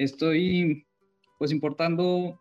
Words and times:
Estoy 0.00 0.86
pues 1.38 1.52
importando 1.52 2.40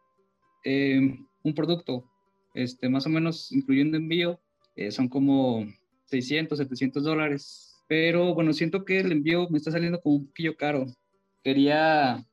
eh, 0.63 1.19
un 1.43 1.53
producto, 1.53 2.09
este, 2.53 2.87
más 2.87 3.05
o 3.05 3.09
menos 3.09 3.51
incluyendo 3.51 3.97
envío, 3.97 4.39
eh, 4.77 4.91
son 4.91 5.09
como 5.09 5.65
600, 6.05 6.57
700 6.57 7.03
dólares. 7.03 7.83
Pero 7.89 8.33
bueno, 8.33 8.53
siento 8.53 8.85
que 8.85 9.01
el 9.01 9.11
envío 9.11 9.49
me 9.49 9.57
está 9.57 9.71
saliendo 9.71 9.99
como 9.99 10.15
un 10.15 10.27
poquillo 10.27 10.55
caro. 10.55 10.85
Quería 11.43 12.25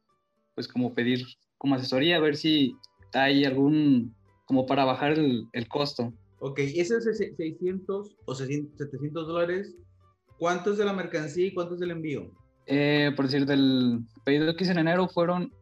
pues 0.55 0.69
como 0.69 0.95
pedir 0.95 1.27
como 1.59 1.75
asesoría, 1.75 2.19
a 2.19 2.21
ver 2.21 2.37
si 2.37 2.77
hay 3.13 3.45
algún, 3.45 4.15
como 4.45 4.65
para 4.65 4.85
bajar 4.85 5.19
el, 5.19 5.69
costo. 5.69 6.13
Ok, 6.39 6.61
esos 6.61 7.03
600 7.03 8.17
o 8.27 8.35
700 8.37 9.27
dólares, 9.27 9.77
¿cuánto 10.39 10.71
es 10.71 10.79
de 10.79 10.85
la 10.85 10.93
mercancía 10.93 11.47
y 11.47 11.53
cuánto 11.53 11.75
es 11.75 11.81
del 11.81 11.91
envío? 11.91 12.31
Eh, 12.67 13.13
por 13.15 13.27
decir, 13.27 13.47
del 13.47 14.01
pedido 14.25 14.55
que 14.57 14.65
hice 14.65 14.73
en 14.73 14.81
enero 14.81 15.09
fueron 15.09 15.53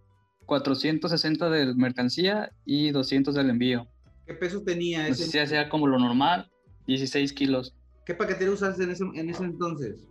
460 0.47 1.51
de 1.51 1.75
mercancía 1.75 2.51
y 2.65 2.91
200 2.91 3.35
del 3.35 3.51
envío. 3.51 3.87
¿Qué 4.27 4.35
peso 4.35 4.63
tenía 4.63 5.07
ese? 5.09 5.27
sea, 5.27 5.47
sea 5.47 5.69
como 5.69 5.87
lo 5.87 5.99
normal, 5.99 6.51
16 6.87 7.33
kilos. 7.33 7.75
¿Qué 8.07 8.15
paquetera 8.15 8.51
usaste 8.51 8.85
en 8.85 8.91
ese, 8.91 9.05
en 9.15 9.31
ese 9.31 9.45
entonces? 9.45 10.07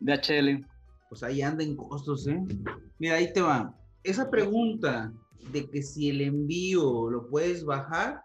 DHL. 0.00 0.64
Pues 1.08 1.22
ahí 1.22 1.42
anda 1.42 1.64
en 1.64 1.76
costos, 1.76 2.26
¿eh? 2.28 2.40
Mira, 2.98 3.16
ahí 3.16 3.32
te 3.32 3.40
va. 3.40 3.74
Esa 4.04 4.30
pregunta 4.30 5.12
de 5.52 5.68
que 5.68 5.82
si 5.82 6.10
el 6.10 6.20
envío 6.20 7.10
lo 7.10 7.28
puedes 7.28 7.64
bajar, 7.64 8.22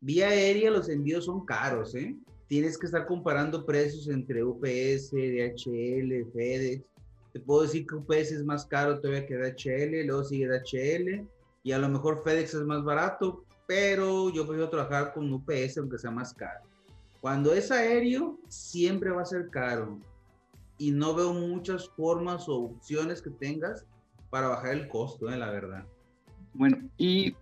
vía 0.00 0.28
aérea 0.28 0.70
los 0.70 0.88
envíos 0.88 1.26
son 1.26 1.44
caros, 1.44 1.94
¿eh? 1.94 2.16
Tienes 2.46 2.78
que 2.78 2.86
estar 2.86 3.06
comparando 3.06 3.64
precios 3.64 4.08
entre 4.08 4.42
UPS, 4.44 5.12
DHL, 5.12 6.30
FedEx. 6.32 6.84
Te 7.32 7.40
puedo 7.40 7.62
decir 7.62 7.86
que 7.86 7.94
UPS 7.94 8.32
es 8.32 8.44
más 8.44 8.66
caro 8.66 9.00
todavía 9.00 9.26
que 9.26 9.36
DHL, 9.36 10.06
luego 10.06 10.24
sigue 10.24 10.48
DHL 10.48 11.26
y 11.62 11.72
a 11.72 11.78
lo 11.78 11.88
mejor 11.88 12.22
FedEx 12.22 12.54
es 12.54 12.62
más 12.62 12.84
barato, 12.84 13.44
pero 13.66 14.30
yo 14.30 14.46
prefiero 14.46 14.68
trabajar 14.68 15.14
con 15.14 15.32
UPS 15.32 15.78
aunque 15.78 15.98
sea 15.98 16.10
más 16.10 16.34
caro. 16.34 16.60
Cuando 17.20 17.54
es 17.54 17.70
aéreo, 17.70 18.38
siempre 18.48 19.10
va 19.10 19.22
a 19.22 19.26
ser 19.26 19.48
caro 19.48 19.98
y 20.76 20.90
no 20.90 21.14
veo 21.14 21.32
muchas 21.32 21.88
formas 21.90 22.48
o 22.48 22.64
opciones 22.64 23.22
que 23.22 23.30
tengas 23.30 23.86
para 24.28 24.48
bajar 24.48 24.72
el 24.72 24.88
costo, 24.88 25.30
eh, 25.30 25.36
la 25.36 25.50
verdad. 25.50 25.84
Bueno, 26.54 26.78
y 26.98 27.34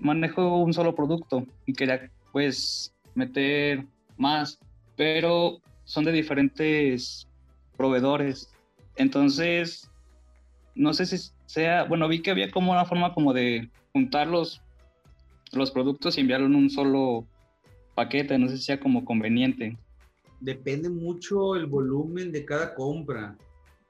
manejo 0.00 0.58
un 0.58 0.74
solo 0.74 0.94
producto 0.94 1.46
y 1.66 1.72
quería 1.72 2.10
pues 2.32 2.92
meter 3.14 3.86
más, 4.16 4.58
pero 4.96 5.60
son 5.84 6.04
de 6.04 6.12
diferentes 6.12 7.28
proveedores. 7.76 8.50
Entonces, 8.96 9.90
no 10.74 10.92
sé 10.94 11.06
si 11.06 11.32
sea, 11.46 11.84
bueno, 11.84 12.08
vi 12.08 12.22
que 12.22 12.30
había 12.30 12.50
como 12.50 12.72
una 12.72 12.84
forma 12.84 13.12
como 13.12 13.32
de 13.32 13.68
juntar 13.92 14.28
los, 14.28 14.62
los 15.52 15.70
productos 15.70 16.16
y 16.16 16.20
enviarlo 16.20 16.46
en 16.46 16.54
un 16.54 16.70
solo 16.70 17.26
paquete, 17.94 18.38
no 18.38 18.48
sé 18.48 18.56
si 18.56 18.64
sea 18.64 18.80
como 18.80 19.04
conveniente. 19.04 19.76
Depende 20.40 20.88
mucho 20.88 21.56
el 21.56 21.66
volumen 21.66 22.32
de 22.32 22.44
cada 22.44 22.74
compra. 22.74 23.36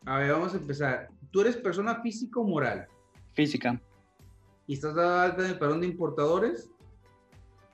A 0.04 0.18
ver, 0.18 0.32
vamos 0.32 0.54
a 0.54 0.56
empezar. 0.56 1.08
¿Tú 1.30 1.42
eres 1.42 1.56
persona 1.56 2.00
física 2.02 2.40
o 2.40 2.44
moral? 2.44 2.86
Física. 3.34 3.80
¿Y 4.66 4.74
estás 4.74 4.94
dada 4.94 5.24
alta 5.24 5.44
en 5.44 5.50
el 5.50 5.58
padrón 5.58 5.80
de 5.80 5.86
importadores? 5.86 6.70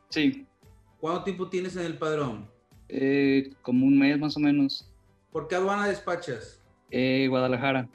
Sí. 0.09 0.47
¿Cuánto 0.99 1.25
tiempo 1.25 1.49
tienes 1.49 1.77
en 1.77 1.85
el 1.85 1.97
padrón? 1.97 2.49
Eh, 2.89 3.51
como 3.63 3.87
un 3.87 3.99
mes 3.99 4.19
más 4.19 4.37
o 4.37 4.41
menos. 4.41 4.91
¿Por 5.31 5.49
qué 5.49 5.55
aduana 5.55 5.89
despachas? 5.89 6.61
Eh, 6.91 7.27
Guadalajara. 7.29 7.89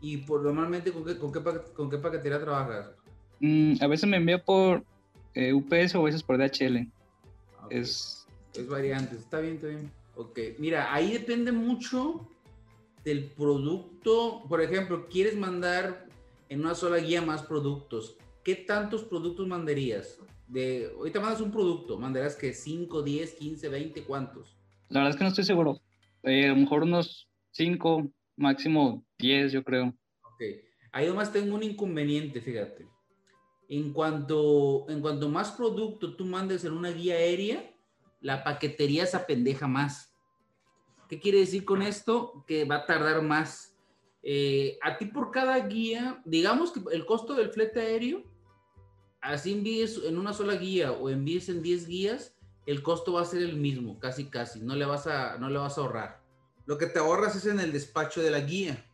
¿Y 0.00 0.18
por 0.18 0.42
normalmente 0.42 0.92
con 0.92 1.04
qué, 1.04 1.18
con 1.18 1.32
qué, 1.32 1.40
con 1.74 1.90
qué 1.90 1.98
paquetería 1.98 2.40
trabajas? 2.40 2.90
Mm, 3.40 3.74
a 3.80 3.86
veces 3.86 4.08
me 4.08 4.18
envío 4.18 4.42
por 4.42 4.84
eh, 5.34 5.52
UPS 5.52 5.94
o 5.94 6.00
a 6.00 6.04
veces 6.04 6.22
por 6.22 6.38
DHL. 6.38 6.90
Es... 7.70 8.26
es 8.54 8.68
variante, 8.68 9.16
está 9.16 9.40
bien, 9.40 9.54
está 9.54 9.68
bien. 9.68 9.90
Ok, 10.16 10.38
mira, 10.58 10.92
ahí 10.92 11.12
depende 11.12 11.52
mucho 11.52 12.28
del 13.04 13.24
producto. 13.24 14.42
Por 14.48 14.60
ejemplo, 14.60 15.08
quieres 15.08 15.36
mandar 15.36 16.06
en 16.48 16.60
una 16.60 16.74
sola 16.74 16.98
guía 16.98 17.22
más 17.22 17.42
productos. 17.42 18.16
¿Qué 18.42 18.54
tantos 18.54 19.04
productos 19.04 19.46
mandarías? 19.46 20.18
De, 20.46 20.92
ahorita 20.96 21.20
mandas 21.20 21.40
un 21.40 21.50
producto, 21.50 21.98
mandarás 21.98 22.36
que 22.36 22.52
5, 22.52 23.02
10, 23.02 23.34
15, 23.34 23.68
20, 23.68 24.02
¿cuántos? 24.02 24.56
La 24.90 25.00
verdad 25.00 25.10
es 25.10 25.16
que 25.16 25.24
no 25.24 25.28
estoy 25.30 25.44
seguro. 25.44 25.80
Eh, 26.22 26.46
a 26.46 26.48
lo 26.50 26.56
mejor 26.56 26.82
unos 26.82 27.28
5, 27.52 28.08
máximo 28.36 29.04
10, 29.18 29.52
yo 29.52 29.64
creo. 29.64 29.94
Ok. 30.22 30.42
Ahí 30.92 31.06
nomás 31.08 31.32
tengo 31.32 31.54
un 31.54 31.62
inconveniente, 31.62 32.40
fíjate. 32.40 32.86
En 33.68 33.92
cuanto, 33.92 34.86
en 34.88 35.00
cuanto 35.00 35.28
más 35.28 35.52
producto 35.52 36.14
tú 36.16 36.24
mandes 36.24 36.64
en 36.64 36.72
una 36.72 36.90
guía 36.90 37.14
aérea, 37.14 37.70
la 38.20 38.44
paquetería 38.44 39.06
se 39.06 39.16
apendeja 39.16 39.66
más. 39.66 40.14
¿Qué 41.08 41.18
quiere 41.20 41.38
decir 41.38 41.64
con 41.64 41.82
esto? 41.82 42.44
Que 42.46 42.64
va 42.64 42.76
a 42.76 42.86
tardar 42.86 43.22
más. 43.22 43.76
Eh, 44.22 44.78
a 44.82 44.96
ti 44.96 45.04
por 45.06 45.30
cada 45.30 45.58
guía, 45.66 46.22
digamos 46.24 46.72
que 46.72 46.80
el 46.92 47.04
costo 47.04 47.34
del 47.34 47.50
flete 47.50 47.80
aéreo, 47.80 48.24
así 49.20 49.52
envíes 49.52 50.00
en 50.02 50.16
una 50.16 50.32
sola 50.32 50.54
guía 50.54 50.92
o 50.92 51.10
envíes 51.10 51.50
en 51.50 51.60
10 51.60 51.86
guías, 51.86 52.34
el 52.64 52.82
costo 52.82 53.12
va 53.12 53.20
a 53.20 53.26
ser 53.26 53.42
el 53.42 53.56
mismo, 53.56 53.98
casi 53.98 54.30
casi, 54.30 54.60
no 54.60 54.74
le 54.76 54.86
vas 54.86 55.06
a, 55.06 55.36
no 55.36 55.50
le 55.50 55.58
vas 55.58 55.76
a 55.76 55.82
ahorrar. 55.82 56.23
Lo 56.66 56.78
que 56.78 56.86
te 56.86 56.98
ahorras 56.98 57.36
es 57.36 57.46
en 57.46 57.60
el 57.60 57.72
despacho 57.72 58.22
de 58.22 58.30
la 58.30 58.40
guía, 58.40 58.84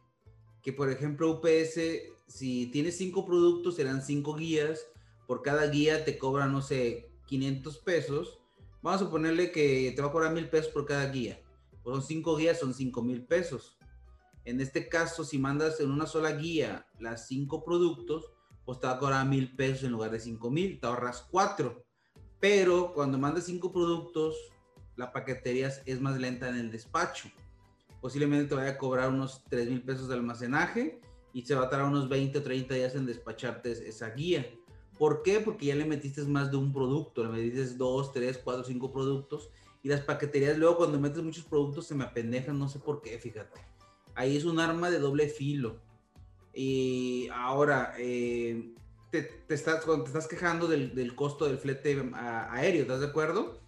que 0.63 0.73
por 0.73 0.91
ejemplo 0.91 1.31
UPS, 1.31 1.81
si 2.27 2.67
tienes 2.67 2.97
5 2.99 3.25
productos, 3.27 3.77
serán 3.77 4.03
5 4.03 4.35
guías, 4.35 4.87
por 5.27 5.43
cada 5.43 5.67
guía 5.67 6.05
te 6.05 6.19
cobran, 6.19 6.53
no 6.53 6.63
sé, 6.63 7.11
500 7.27 7.79
pesos. 7.79 8.41
Vamos 8.83 9.03
a 9.03 9.11
ponerle 9.11 9.53
que 9.53 9.93
te 9.95 10.03
va 10.03 10.09
a 10.09 10.13
cobrar 10.13 10.33
1000 10.33 10.49
pesos 10.49 10.73
por 10.73 10.87
cada 10.87 11.07
guía 11.07 11.41
pues 11.83 11.97
son 11.97 12.03
cinco 12.03 12.37
guías, 12.37 12.59
son 12.59 12.75
cinco 12.75 13.03
mil 13.03 13.25
pesos. 13.25 13.77
En 14.45 14.61
este 14.61 14.89
caso, 14.89 15.25
si 15.25 15.39
mandas 15.39 15.81
en 15.81 15.91
una 15.91 16.07
sola 16.07 16.33
guía 16.33 16.87
las 16.99 17.27
cinco 17.29 17.65
productos, 17.65 18.33
pues 18.65 18.81
te 18.81 18.87
va 18.87 18.95
a 18.95 18.99
cobrar 18.99 19.27
mil 19.27 19.55
pesos 19.57 19.85
en 19.85 19.93
lugar 19.93 20.11
de 20.11 20.21
cinco 20.21 20.51
mil, 20.51 20.81
te 20.81 20.87
ahorras 20.87 21.27
cuatro. 21.31 21.85
Pero 22.39 22.93
cuando 22.95 23.19
mandas 23.19 23.45
cinco 23.45 23.73
productos, 23.73 24.37
la 24.97 25.13
paquetería 25.13 25.69
es 25.85 26.01
más 26.01 26.19
lenta 26.19 26.49
en 26.49 26.57
el 26.57 26.71
despacho. 26.71 27.31
Posiblemente 28.01 28.49
te 28.49 28.55
vaya 28.55 28.71
a 28.71 28.79
cobrar 28.79 29.11
unos 29.11 29.45
tres 29.49 29.69
mil 29.69 29.83
pesos 29.83 30.09
de 30.09 30.15
almacenaje 30.15 31.01
y 31.33 31.43
se 31.43 31.55
va 31.55 31.67
a 31.67 31.69
tardar 31.71 31.89
unos 31.89 32.09
20 32.09 32.39
o 32.39 32.43
30 32.43 32.75
días 32.75 32.95
en 32.95 33.07
despacharte 33.07 33.73
esa 33.73 34.11
guía. 34.11 34.51
¿Por 34.99 35.23
qué? 35.23 35.41
Porque 35.41 35.67
ya 35.67 35.75
le 35.75 35.85
metiste 35.85 36.23
más 36.25 36.51
de 36.51 36.57
un 36.57 36.73
producto, 36.73 37.25
le 37.25 37.31
metiste 37.31 37.77
dos, 37.77 38.13
tres, 38.13 38.39
cuatro, 38.43 38.65
cinco 38.65 38.93
productos 38.93 39.51
y 39.83 39.89
las 39.89 40.01
paqueterías 40.03 40.59
luego 40.59 40.77
cuando 40.77 41.01
metes 41.01 41.23
muchos 41.23 41.45
productos 41.45 41.87
se 41.87 41.95
me 41.95 42.05
apendejan, 42.05 42.59
no 42.59 42.69
sé 42.69 42.79
por 42.79 43.01
qué, 43.01 43.19
fíjate. 43.19 43.61
Ahí 44.15 44.37
es 44.37 44.45
un 44.45 44.61
arma 44.61 44.91
de 44.91 44.99
doble 44.99 45.29
filo. 45.29 45.81
Y 46.53 47.29
ahora, 47.33 47.95
eh, 47.99 48.75
te, 49.11 49.45
estás, 49.49 49.85
te 49.85 50.05
estás 50.05 50.29
quejando 50.29 50.67
del, 50.67 51.15
costo 51.15 51.47
del 51.47 51.59
flete 51.59 52.11
aéreo, 52.15 52.83
¿estás 52.83 53.01
de 53.01 53.07
acuerdo? 53.07 53.61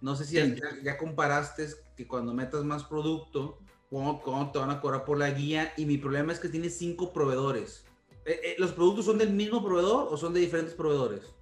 No 0.00 0.14
sé 0.14 0.24
si 0.24 0.36
ya, 0.82 0.96
comparaste 0.96 1.66
que 1.96 2.06
cuando 2.06 2.32
metas 2.32 2.64
más 2.64 2.84
producto, 2.84 3.58
¿cómo, 3.90 4.50
te 4.52 4.58
van 4.58 4.70
a 4.70 4.80
cobrar 4.80 5.04
por 5.04 5.18
la 5.18 5.30
guía? 5.30 5.72
Y 5.76 5.86
mi 5.86 5.98
problema 5.98 6.32
es 6.32 6.38
que 6.38 6.48
tienes 6.48 6.76
cinco 6.76 7.12
proveedores. 7.12 7.84
Eh, 8.24 8.40
eh, 8.44 8.56
¿Los 8.58 8.72
productos 8.72 9.06
son 9.06 9.18
del 9.18 9.30
mismo 9.30 9.64
proveedor 9.64 10.08
o 10.10 10.16
son 10.16 10.34
de 10.34 10.40
diferentes 10.40 10.74
proveedores? 10.74 11.34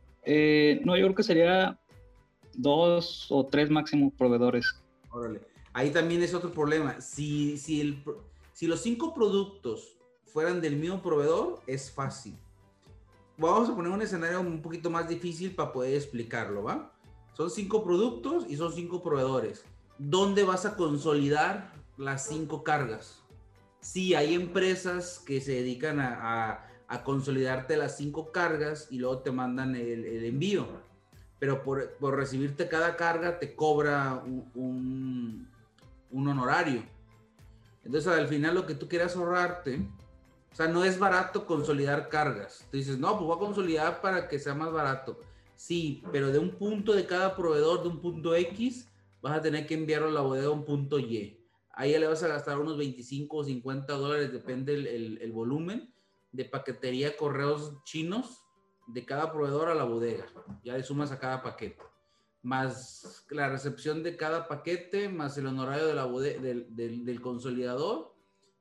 no, 0.84 0.96
yo 0.96 1.04
creo 1.04 1.14
que 1.14 1.22
sería 1.22 1.78
dos 2.54 3.26
o 3.30 3.46
tres 3.46 3.70
máximos 3.70 4.12
proveedores. 4.16 4.74
Órale. 5.10 5.40
Ahí 5.72 5.90
también 5.90 6.22
es 6.22 6.34
otro 6.34 6.50
problema. 6.50 7.00
Si, 7.00 7.58
si, 7.58 7.80
el, 7.80 8.02
si 8.52 8.66
los 8.66 8.80
cinco 8.80 9.14
productos 9.14 9.96
fueran 10.24 10.60
del 10.60 10.76
mismo 10.76 11.02
proveedor, 11.02 11.60
es 11.66 11.90
fácil. 11.90 12.36
Vamos 13.38 13.69
a 13.69 13.76
poner 13.76 13.92
un 13.92 14.00
escenario 14.00 14.40
un 14.40 14.62
poquito 14.62 14.88
más 14.88 15.08
difícil 15.08 15.54
para 15.54 15.72
poder 15.72 15.94
explicarlo, 15.94 16.62
¿va? 16.62 16.92
Son 17.34 17.50
cinco 17.50 17.84
productos 17.84 18.46
y 18.49 18.56
son 18.56 18.72
cinco 18.72 19.02
proveedores. 19.02 19.64
¿Dónde 19.99 20.44
vas 20.44 20.64
a 20.64 20.76
consolidar 20.76 21.72
las 21.96 22.26
cinco 22.26 22.62
cargas? 22.62 23.22
Sí, 23.81 24.14
hay 24.14 24.34
empresas 24.34 25.22
que 25.25 25.40
se 25.40 25.52
dedican 25.52 26.00
a, 26.00 26.62
consolidarte 27.04 27.76
las 27.76 27.96
cinco 27.96 28.32
cargas 28.32 28.88
y 28.90 28.98
luego 28.98 29.19
te 29.19 29.32
mandan 29.32 29.75
el, 29.75 30.25
envío 30.25 30.66
pero 31.38 31.62
por, 31.62 31.93
por 31.96 32.16
recibirte 32.16 32.69
cada 32.69 32.96
carga 32.96 33.38
te 33.38 33.54
cobra 33.54 34.22
un, 34.25 35.48
un, 36.10 36.28
honorario. 36.28 36.82
Entonces 37.84 38.10
al 38.12 38.26
final 38.26 38.54
lo 38.54 38.66
que 38.66 38.75
tú 38.75 38.88
quieras 38.88 39.16
ahorrarte, 39.16 39.87
o 40.52 40.56
sea, 40.56 40.69
no 40.69 40.84
es 40.84 40.99
barato 40.99 41.46
consolidar 41.46 42.08
cargas. 42.08 42.66
Tú 42.70 42.78
dices, 42.78 42.99
no, 42.99 43.12
pues 43.19 43.26
voy 43.26 43.37
a 43.37 43.38
consolidar 43.38 44.00
para 44.00 44.28
que 44.28 44.38
sea 44.38 44.54
más 44.54 44.72
barato. 44.72 45.20
Sí, 45.54 46.02
pero 46.10 46.28
de 46.32 46.38
un 46.38 46.52
punto 46.52 46.92
de 46.92 47.06
cada 47.06 47.37
proveedor, 47.37 47.82
de 47.82 47.88
un 47.88 48.00
punto 48.00 48.34
X, 48.34 48.88
vas 49.20 49.37
a 49.37 49.42
tener 49.42 49.66
que 49.66 49.75
enviarlo 49.75 50.08
a 50.08 50.12
la 50.12 50.20
bodega 50.22 50.49
a 50.49 50.50
un 50.50 50.64
punto 50.64 50.99
Y. 50.99 51.36
Ahí 51.78 51.93
ya 51.93 51.99
le 51.99 52.06
vas 52.06 52.23
a 52.23 52.28
gastar 52.28 52.58
unos 52.58 52.78
25 52.78 53.37
o 53.37 53.44
50 53.44 53.93
dólares, 53.93 54.32
depende 54.32 54.73
el, 54.73 55.31
volumen 55.32 55.93
de 56.32 56.46
paquetería 56.46 57.19
correos 57.19 57.84
chinos 57.84 58.46
de 58.87 59.05
cada 59.05 59.31
proveedor 59.31 59.69
a 59.69 59.75
la 59.75 59.84
bodega. 59.84 60.25
Ya 60.64 60.75
le 60.75 60.82
sumas 60.82 61.12
a 61.12 61.19
cada 61.19 61.43
paquete. 61.43 61.82
Más 62.43 63.26
la 63.28 63.50
recepción 63.50 64.02
de 64.02 64.17
cada 64.17 64.49
paquete, 64.49 65.11
más 65.11 65.37
el 65.37 65.49
honorario 65.49 65.87
de 65.87 65.94
la 65.94 66.06
del, 66.06 66.75
del, 66.75 67.05
del, 67.05 67.20
consolidador. 67.20 68.14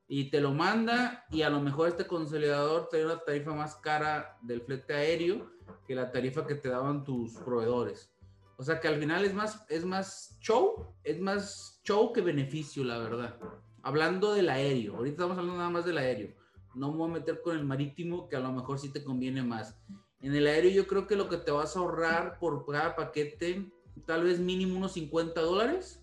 Y 0.10 0.30
te 0.30 0.42
lo 0.42 0.52
manda 0.52 1.26
y 1.32 1.44
a 1.44 1.50
lo 1.50 1.62
mejor 1.62 1.88
este 1.88 2.06
consolidador 2.06 2.90
te 2.90 3.00
da 3.00 3.14
una 3.14 3.24
tarifa 3.24 3.54
más 3.54 3.76
cara 3.76 4.38
del 4.42 4.62
flete 4.62 4.94
aéreo 4.94 5.54
que 5.88 5.96
la 5.96 6.12
tarifa 6.12 6.46
que 6.46 6.56
te 6.56 6.68
daban 6.68 7.06
tus 7.06 7.36
proveedores. 7.38 8.14
O 8.58 8.64
sea 8.64 8.80
que 8.80 8.88
al 8.88 9.00
final 9.00 9.26
es 9.26 9.34
más, 9.34 9.66
es 9.70 9.86
más 9.86 10.38
show, 10.40 10.96
es 11.04 11.20
más 11.20 11.82
show 11.84 12.14
que 12.14 12.22
beneficio, 12.22 12.84
la 12.84 12.98
verdad. 12.98 13.38
Hablando 13.84 14.34
del 14.34 14.50
aéreo, 14.50 14.96
ahorita 14.96 15.16
estamos 15.16 15.38
hablando 15.38 15.58
nada 15.58 15.70
más 15.70 15.86
del 15.86 15.98
aéreo. 15.98 16.34
No 16.74 16.92
me 16.92 16.98
voy 16.98 17.10
a 17.10 17.14
meter 17.14 17.42
con 17.42 17.58
el 17.58 17.66
marítimo, 17.66 18.28
que 18.28 18.36
a 18.36 18.40
lo 18.40 18.52
mejor 18.52 18.80
sí 18.80 18.90
te 18.90 19.04
conviene 19.04 19.44
más. 19.44 19.76
En 20.22 20.34
el 20.34 20.48
aéreo 20.48 20.72
yo 20.72 20.88
creo 20.88 21.06
que 21.06 21.16
lo 21.16 21.30
que 21.30 21.38
te 21.38 21.52
vas 21.52 21.76
a 21.76 21.80
ahorrar 21.80 22.40
por 22.40 22.66
cada 22.66 22.96
paquete, 22.96 23.72
tal 24.06 24.24
vez 24.24 24.40
mínimo 24.40 24.78
unos 24.78 24.94
50 24.94 25.40
dólares, 25.42 26.02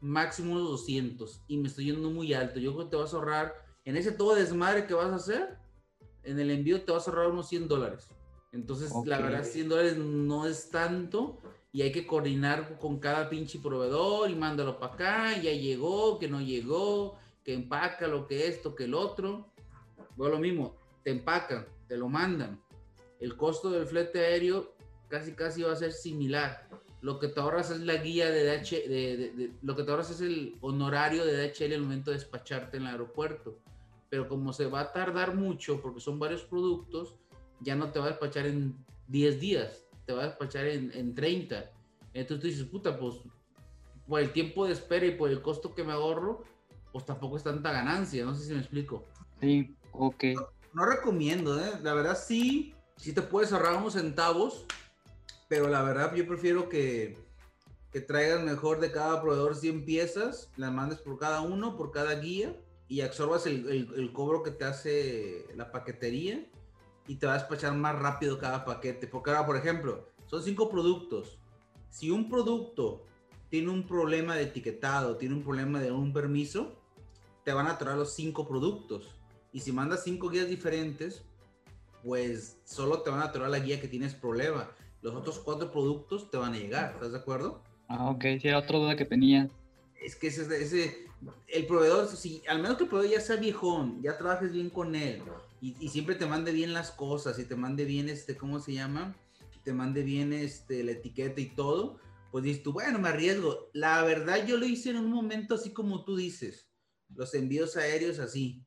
máximo 0.00 0.52
unos 0.52 0.68
200. 0.70 1.42
Y 1.48 1.58
me 1.58 1.68
estoy 1.68 1.86
yendo 1.86 2.10
muy 2.10 2.34
alto. 2.34 2.58
Yo 2.58 2.74
creo 2.74 2.86
que 2.86 2.90
te 2.90 2.96
vas 2.96 3.12
a 3.12 3.16
ahorrar, 3.16 3.54
en 3.84 3.96
ese 3.96 4.12
todo 4.12 4.34
desmadre 4.34 4.86
que 4.86 4.94
vas 4.94 5.12
a 5.12 5.16
hacer, 5.16 5.58
en 6.22 6.40
el 6.40 6.50
envío 6.50 6.82
te 6.82 6.92
vas 6.92 7.06
a 7.06 7.10
ahorrar 7.10 7.30
unos 7.30 7.48
100 7.48 7.68
dólares. 7.68 8.08
Entonces, 8.52 8.90
la 9.04 9.18
verdad, 9.18 9.44
100 9.44 9.68
dólares 9.68 9.96
no 9.96 10.46
es 10.46 10.70
tanto 10.70 11.40
y 11.74 11.82
hay 11.82 11.90
que 11.90 12.06
coordinar 12.06 12.78
con 12.78 13.00
cada 13.00 13.28
pinche 13.28 13.58
proveedor 13.58 14.30
y 14.30 14.36
mándalo 14.36 14.78
para 14.78 14.94
acá, 14.94 15.42
ya 15.42 15.50
llegó, 15.50 16.20
que 16.20 16.28
no 16.28 16.40
llegó, 16.40 17.18
que 17.42 17.52
empaca 17.52 18.06
lo 18.06 18.28
que 18.28 18.46
esto, 18.46 18.76
que 18.76 18.84
el 18.84 18.94
otro. 18.94 19.50
Bueno, 20.14 20.36
lo 20.36 20.40
mismo, 20.40 20.76
te 21.02 21.10
empacan, 21.10 21.66
te 21.88 21.96
lo 21.96 22.08
mandan. 22.08 22.62
El 23.18 23.36
costo 23.36 23.70
del 23.70 23.86
flete 23.86 24.20
aéreo 24.20 24.76
casi 25.08 25.32
casi 25.32 25.62
va 25.62 25.72
a 25.72 25.76
ser 25.76 25.90
similar. 25.90 26.68
Lo 27.00 27.18
que 27.18 27.26
te 27.26 27.40
ahorras 27.40 27.72
es 27.72 27.80
la 27.80 27.96
guía 27.96 28.30
de 28.30 28.44
DHL, 28.44 28.88
de, 28.88 29.50
lo 29.60 29.74
que 29.74 29.82
te 29.82 29.90
ahorras 29.90 30.10
es 30.10 30.20
el 30.20 30.56
honorario 30.60 31.24
de 31.24 31.48
DHL 31.48 31.72
el 31.72 31.82
momento 31.82 32.12
de 32.12 32.18
despacharte 32.18 32.76
en 32.76 32.84
el 32.84 32.90
aeropuerto. 32.90 33.58
Pero 34.10 34.28
como 34.28 34.52
se 34.52 34.66
va 34.66 34.78
a 34.78 34.92
tardar 34.92 35.34
mucho 35.34 35.82
porque 35.82 35.98
son 35.98 36.20
varios 36.20 36.44
productos, 36.44 37.16
ya 37.58 37.74
no 37.74 37.90
te 37.90 37.98
va 37.98 38.04
a 38.04 38.10
despachar 38.10 38.46
en 38.46 38.76
10 39.08 39.40
días, 39.40 39.83
te 40.06 40.12
va 40.12 40.24
a 40.24 40.26
despachar 40.26 40.66
en, 40.66 40.90
en 40.92 41.14
30. 41.14 41.70
Entonces 42.12 42.40
tú 42.40 42.46
dices, 42.46 42.64
puta, 42.64 42.98
pues 42.98 43.16
por 44.06 44.20
el 44.20 44.32
tiempo 44.32 44.66
de 44.66 44.72
espera 44.72 45.06
y 45.06 45.12
por 45.12 45.30
el 45.30 45.42
costo 45.42 45.74
que 45.74 45.84
me 45.84 45.92
ahorro, 45.92 46.44
pues 46.92 47.04
tampoco 47.04 47.36
es 47.36 47.42
tanta 47.42 47.72
ganancia, 47.72 48.24
no 48.24 48.34
sé 48.34 48.44
si 48.46 48.52
me 48.52 48.60
explico. 48.60 49.04
Sí, 49.40 49.74
ok. 49.92 50.24
No, 50.74 50.84
recomiendo, 50.84 51.58
¿eh? 51.58 51.72
La 51.82 51.94
verdad 51.94 52.18
sí, 52.18 52.74
sí 52.96 53.12
te 53.12 53.22
puedes 53.22 53.52
ahorrar 53.52 53.76
unos 53.76 53.94
centavos, 53.94 54.64
pero 55.48 55.68
la 55.68 55.82
verdad 55.82 56.14
yo 56.14 56.26
prefiero 56.26 56.68
que, 56.68 57.16
que 57.92 58.00
traigas 58.00 58.42
mejor 58.42 58.80
de 58.80 58.92
cada 58.92 59.22
proveedor 59.22 59.56
100 59.56 59.84
piezas, 59.84 60.50
las 60.56 60.72
mandes 60.72 60.98
por 60.98 61.18
cada 61.18 61.40
uno, 61.40 61.76
por 61.76 61.90
cada 61.90 62.14
guía, 62.16 62.54
y 62.88 63.00
absorbas 63.00 63.46
el, 63.46 63.68
el, 63.68 63.94
el 63.96 64.12
cobro 64.12 64.42
que 64.42 64.50
te 64.50 64.64
hace 64.64 65.46
la 65.56 65.72
paquetería 65.72 66.44
y 67.06 67.16
te 67.16 67.26
va 67.26 67.34
a 67.34 67.38
despachar 67.38 67.74
más 67.74 67.98
rápido 67.98 68.38
cada 68.38 68.64
paquete. 68.64 69.06
Porque 69.06 69.30
ahora, 69.30 69.46
por 69.46 69.56
ejemplo, 69.56 70.08
son 70.26 70.42
cinco 70.42 70.70
productos. 70.70 71.38
Si 71.90 72.10
un 72.10 72.28
producto 72.28 73.04
tiene 73.50 73.70
un 73.70 73.86
problema 73.86 74.34
de 74.34 74.44
etiquetado, 74.44 75.16
tiene 75.16 75.34
un 75.34 75.42
problema 75.42 75.80
de 75.80 75.92
un 75.92 76.12
permiso, 76.12 76.74
te 77.44 77.52
van 77.52 77.66
a 77.66 77.78
traer 77.78 77.96
los 77.96 78.14
cinco 78.14 78.46
productos. 78.48 79.14
Y 79.52 79.60
si 79.60 79.70
mandas 79.72 80.02
cinco 80.02 80.28
guías 80.28 80.48
diferentes, 80.48 81.22
pues 82.02 82.58
solo 82.64 83.02
te 83.02 83.10
van 83.10 83.22
a 83.22 83.30
traer 83.30 83.50
la 83.50 83.60
guía 83.60 83.80
que 83.80 83.88
tienes 83.88 84.14
problema. 84.14 84.70
Los 85.02 85.14
otros 85.14 85.38
cuatro 85.38 85.70
productos 85.70 86.30
te 86.30 86.38
van 86.38 86.54
a 86.54 86.56
llegar, 86.56 86.94
¿estás 86.94 87.12
de 87.12 87.18
acuerdo? 87.18 87.62
Ah, 87.88 88.10
ok, 88.10 88.24
sí, 88.40 88.48
era 88.48 88.58
otra 88.58 88.78
duda 88.78 88.96
que 88.96 89.04
tenía. 89.04 89.48
Es 90.02 90.16
que 90.16 90.28
ese, 90.28 90.42
ese, 90.62 91.06
el 91.48 91.66
proveedor, 91.66 92.08
si 92.08 92.42
al 92.48 92.60
menos 92.60 92.76
que 92.76 92.84
el 92.84 92.90
proveedor 92.90 93.18
ya 93.18 93.20
sea 93.20 93.36
viejón, 93.36 94.02
ya 94.02 94.16
trabajes 94.16 94.50
bien 94.50 94.70
con 94.70 94.94
él 94.94 95.22
y, 95.64 95.88
siempre 95.88 96.14
te 96.14 96.26
mande 96.26 96.52
bien 96.52 96.74
las 96.74 96.90
cosas 96.90 97.38
y 97.38 97.46
te 97.46 97.56
mande 97.56 97.86
bien, 97.86 98.10
este, 98.10 98.36
¿cómo 98.36 98.60
se 98.60 98.74
llama? 98.74 99.16
Te 99.62 99.72
mande 99.72 100.02
bien 100.02 100.34
este, 100.34 100.84
la 100.84 100.92
etiqueta 100.92 101.40
y 101.40 101.54
todo, 101.54 101.98
pues 102.30 102.44
dices 102.44 102.62
tú, 102.62 102.74
bueno, 102.74 102.98
me 102.98 103.08
arriesgo. 103.08 103.70
La 103.72 104.02
verdad 104.02 104.46
yo 104.46 104.58
lo 104.58 104.66
hice 104.66 104.90
en 104.90 104.98
un 104.98 105.10
momento 105.10 105.54
así 105.54 105.72
como 105.72 106.04
tú 106.04 106.16
dices, 106.16 106.68
los 107.08 107.32
envíos 107.32 107.78
aéreos 107.78 108.18
así. 108.18 108.62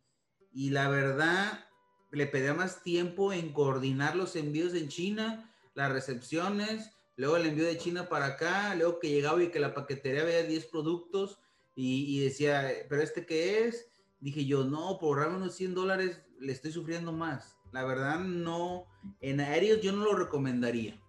Y 0.51 0.71
la 0.71 0.89
verdad, 0.89 1.67
le 2.11 2.25
pedía 2.25 2.55
más 2.55 2.81
tiempo 2.81 3.31
en 3.31 3.53
coordinar 3.53 4.15
los 4.15 4.35
envíos 4.35 4.73
en 4.73 4.87
China, 4.87 5.53
las 5.75 5.91
recepciones, 5.91 6.89
luego 7.15 7.37
el 7.37 7.45
envío 7.45 7.65
de 7.65 7.77
China 7.77 8.09
para 8.09 8.25
acá, 8.25 8.73
luego 8.73 8.99
que 8.99 9.11
llegaba 9.11 9.43
y 9.43 9.51
que 9.51 9.59
la 9.59 9.75
paquetería 9.75 10.23
había 10.23 10.41
10 10.41 10.65
productos 10.65 11.37
y, 11.75 12.17
y, 12.17 12.21
decía, 12.21 12.71
¿pero 12.89 13.03
este 13.03 13.27
qué 13.27 13.67
es? 13.67 13.87
Dije 14.19 14.45
yo, 14.45 14.63
no, 14.63 14.97
por 14.99 15.17
ahorrarme 15.17 15.37
unos 15.37 15.55
100 15.55 15.75
dólares 15.75 16.23
le 16.39 16.51
estoy 16.51 16.71
sufriendo 16.71 17.11
más. 17.11 17.57
La 17.71 17.83
verdad, 17.83 18.19
no, 18.19 18.85
en 19.21 19.39
aéreos 19.39 19.81
yo 19.81 19.91
no 19.91 20.03
lo 20.03 20.15
recomendaría. 20.15 20.99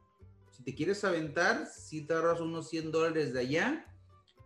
Si 0.51 0.63
te 0.63 0.75
quieres 0.75 1.05
aventar, 1.05 1.67
si 1.67 2.07
ahorras 2.11 2.41
unos 2.41 2.69
100 2.69 2.91
dólares 2.91 3.33
de 3.33 3.41
allá 3.41 3.87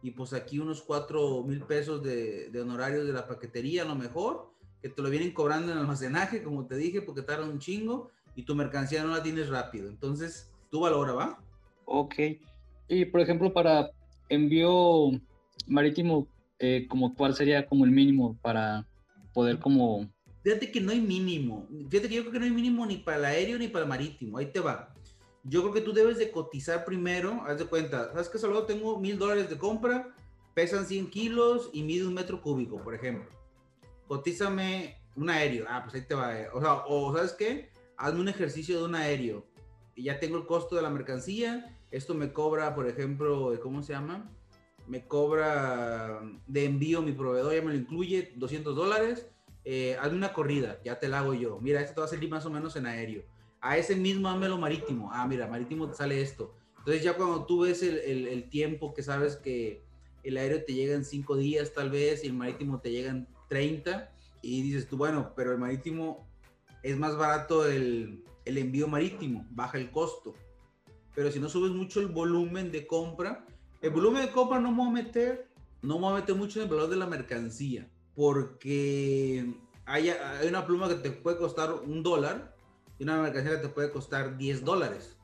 y 0.03 0.11
pues 0.11 0.33
aquí 0.33 0.59
unos 0.59 0.83
4 0.83 1.43
mil 1.45 1.63
pesos 1.63 2.03
de, 2.03 2.51
de 2.51 2.61
honorarios 2.61 3.07
de 3.07 3.13
la 3.13 3.27
paquetería 3.27 3.83
a 3.83 3.87
lo 3.87 3.95
mejor, 3.95 4.53
que 4.81 4.89
te 4.89 5.01
lo 5.01 5.11
vienen 5.11 5.33
cobrando 5.33 5.73
en 5.73 5.79
almacenaje, 5.79 6.43
como 6.43 6.67
te 6.67 6.77
dije, 6.77 7.03
porque 7.03 7.23
tarda 7.23 7.47
un 7.47 7.61
chingo 7.61 8.11
y 8.35 8.43
tu 8.43 8.55
mercancía 8.55 9.05
no 9.05 9.11
la 9.11 9.23
tienes 9.23 9.49
rápido. 9.49 9.89
Entonces, 9.89 10.53
tú 10.71 10.81
valora, 10.81 11.13
¿va? 11.13 11.41
Ok. 11.85 12.15
Y 12.89 13.05
por 13.07 13.21
ejemplo, 13.21 13.53
para 13.53 13.91
envío 14.29 15.11
marítimo, 15.67 16.27
eh, 16.63 16.87
como 16.89 17.13
cuál 17.17 17.35
sería 17.35 17.67
como 17.67 17.85
el 17.85 17.91
mínimo 17.91 18.39
para 18.41 18.87
poder 19.35 19.59
como... 19.59 20.09
Fíjate 20.45 20.71
que 20.71 20.81
no 20.81 20.93
hay 20.93 21.01
mínimo. 21.01 21.67
Fíjate 21.91 22.09
que 22.09 22.15
yo 22.15 22.23
creo 22.23 22.33
que 22.33 22.39
no 22.39 22.45
hay 22.45 22.53
mínimo 22.53 22.87
ni 22.87 22.99
para 22.99 23.17
el 23.19 23.25
aéreo 23.25 23.59
ni 23.59 23.67
para 23.67 23.83
el 23.83 23.89
marítimo. 23.89 24.39
Ahí 24.39 24.47
te 24.47 24.61
va. 24.61 24.95
Yo 25.43 25.61
creo 25.63 25.75
que 25.75 25.81
tú 25.81 25.93
debes 25.93 26.19
de 26.19 26.31
cotizar 26.31 26.85
primero. 26.85 27.43
Haz 27.49 27.59
de 27.59 27.65
cuenta. 27.65 28.13
¿Sabes 28.13 28.29
que 28.29 28.39
solo 28.39 28.63
tengo 28.63 29.01
mil 29.01 29.19
dólares 29.19 29.51
de 29.51 29.59
compra? 29.59 30.15
Pesan 30.55 30.87
100 30.87 31.11
kilos 31.11 31.69
y 31.73 31.83
mide 31.83 32.07
un 32.07 32.15
metro 32.15 32.41
cúbico, 32.41 32.81
por 32.81 32.95
ejemplo. 32.95 33.29
Cotízame 34.07 34.99
un 35.17 35.31
aéreo. 35.31 35.67
Ah, 35.69 35.83
pues 35.83 35.97
ahí 35.97 36.07
te 36.07 36.15
va. 36.15 36.33
O 36.55 36.61
sea, 36.61 36.85
o 36.87 37.17
¿sabes 37.17 37.33
qué? 37.33 37.71
Hazme 37.97 38.21
un 38.21 38.29
ejercicio 38.29 38.79
de 38.79 38.85
un 38.85 38.95
aéreo. 38.95 39.45
Y 39.97 40.05
ya 40.05 40.21
tengo 40.21 40.37
el 40.37 40.47
costo 40.47 40.77
de 40.77 40.83
la 40.83 40.91
mercancía. 40.91 41.77
Esto 41.91 42.15
me 42.15 42.33
cobra, 42.33 42.73
por 42.77 42.87
ejemplo, 42.89 43.53
¿cómo 43.61 43.83
se 43.83 43.95
llama? 43.95 44.31
Me 44.93 45.07
cobra 45.07 46.21
de 46.47 46.67
envío 46.67 47.01
mi 47.01 47.13
proveedor, 47.13 47.55
ya 47.55 47.63
me 47.63 47.73
lo 47.73 47.79
incluye, 47.79 48.35
200 48.37 48.77
dólares. 48.77 49.27
Eh, 49.65 49.97
hazme 49.99 50.19
una 50.19 50.35
corrida, 50.35 50.81
ya 50.85 51.01
te 51.01 51.09
la 51.09 51.21
hago 51.21 51.33
yo. 51.33 51.59
Mira, 51.63 51.81
esto 51.81 51.95
te 51.95 52.01
va 52.01 52.07
a 52.07 52.11
salir 52.11 52.29
más 52.29 52.45
o 52.45 52.51
menos 52.51 52.77
en 52.77 52.85
aéreo. 52.85 53.23
A 53.63 53.79
ese 53.79 53.97
mismo 53.97 54.31
lo 54.31 54.59
marítimo. 54.59 55.09
Ah, 55.11 55.27
mira, 55.27 55.47
marítimo 55.47 55.89
te 55.89 55.95
sale 55.95 56.21
esto. 56.21 56.55
Entonces 56.77 57.03
ya 57.03 57.15
cuando 57.15 57.47
tú 57.47 57.61
ves 57.61 57.83
el, 57.83 58.01
el, 58.01 58.29
el 58.29 58.51
tiempo 58.51 58.93
que 58.93 59.03
sabes 59.03 59.37
que 59.37 59.83
el 60.25 60.37
aéreo 60.37 60.63
te 60.63 60.75
llega 60.75 60.95
en 60.95 61.07
5 61.07 61.37
días 61.37 61.73
tal 61.73 61.89
vez 61.89 62.23
y 62.23 62.27
el 62.27 62.35
marítimo 62.35 62.79
te 62.79 62.91
llega 62.91 63.13
en 63.13 63.27
30 63.49 64.13
y 64.43 64.61
dices 64.61 64.89
tú, 64.89 64.99
bueno, 64.99 65.33
pero 65.35 65.53
el 65.53 65.59
marítimo 65.59 66.29
es 66.83 66.99
más 66.99 67.17
barato 67.17 67.67
el, 67.67 68.23
el 68.45 68.59
envío 68.59 68.89
marítimo, 68.89 69.47
baja 69.53 69.79
el 69.79 69.91
costo. 69.91 70.35
Pero 71.15 71.31
si 71.31 71.41
no 71.41 71.49
subes 71.49 71.71
mucho 71.71 72.01
el 72.01 72.09
volumen 72.09 72.71
de 72.71 72.87
compra, 72.87 73.47
el 73.83 73.91
volumen 73.91 74.25
de 74.25 74.33
compra 74.33 74.61
no 74.61 74.73
voy 74.73 74.87
a 74.87 74.91
meter, 74.91 75.49
no 75.83 75.99
voy 75.99 76.13
a 76.13 76.21
meter 76.21 76.37
mucho 76.37 76.61
en 76.61 76.65
el 76.65 76.71
valor 76.71 76.89
de 76.89 76.97
la 76.97 77.07
mercancía, 77.07 77.91
porque 78.15 79.55
hay, 79.85 80.09
hay 80.09 80.49
una 80.49 80.65
pluma 80.65 80.89
que 80.89 80.95
te 80.95 81.11
puede 81.11 81.37
costar 81.37 81.75
un 81.75 82.03
dólar 82.05 82.55
y 82.99 83.03
una 83.03 83.21
mercancía 83.21 83.57
que 83.57 83.67
te 83.67 83.69
puede 83.69 83.91
costar 83.91 84.39
10 84.39 84.65
dólares. 84.65 85.17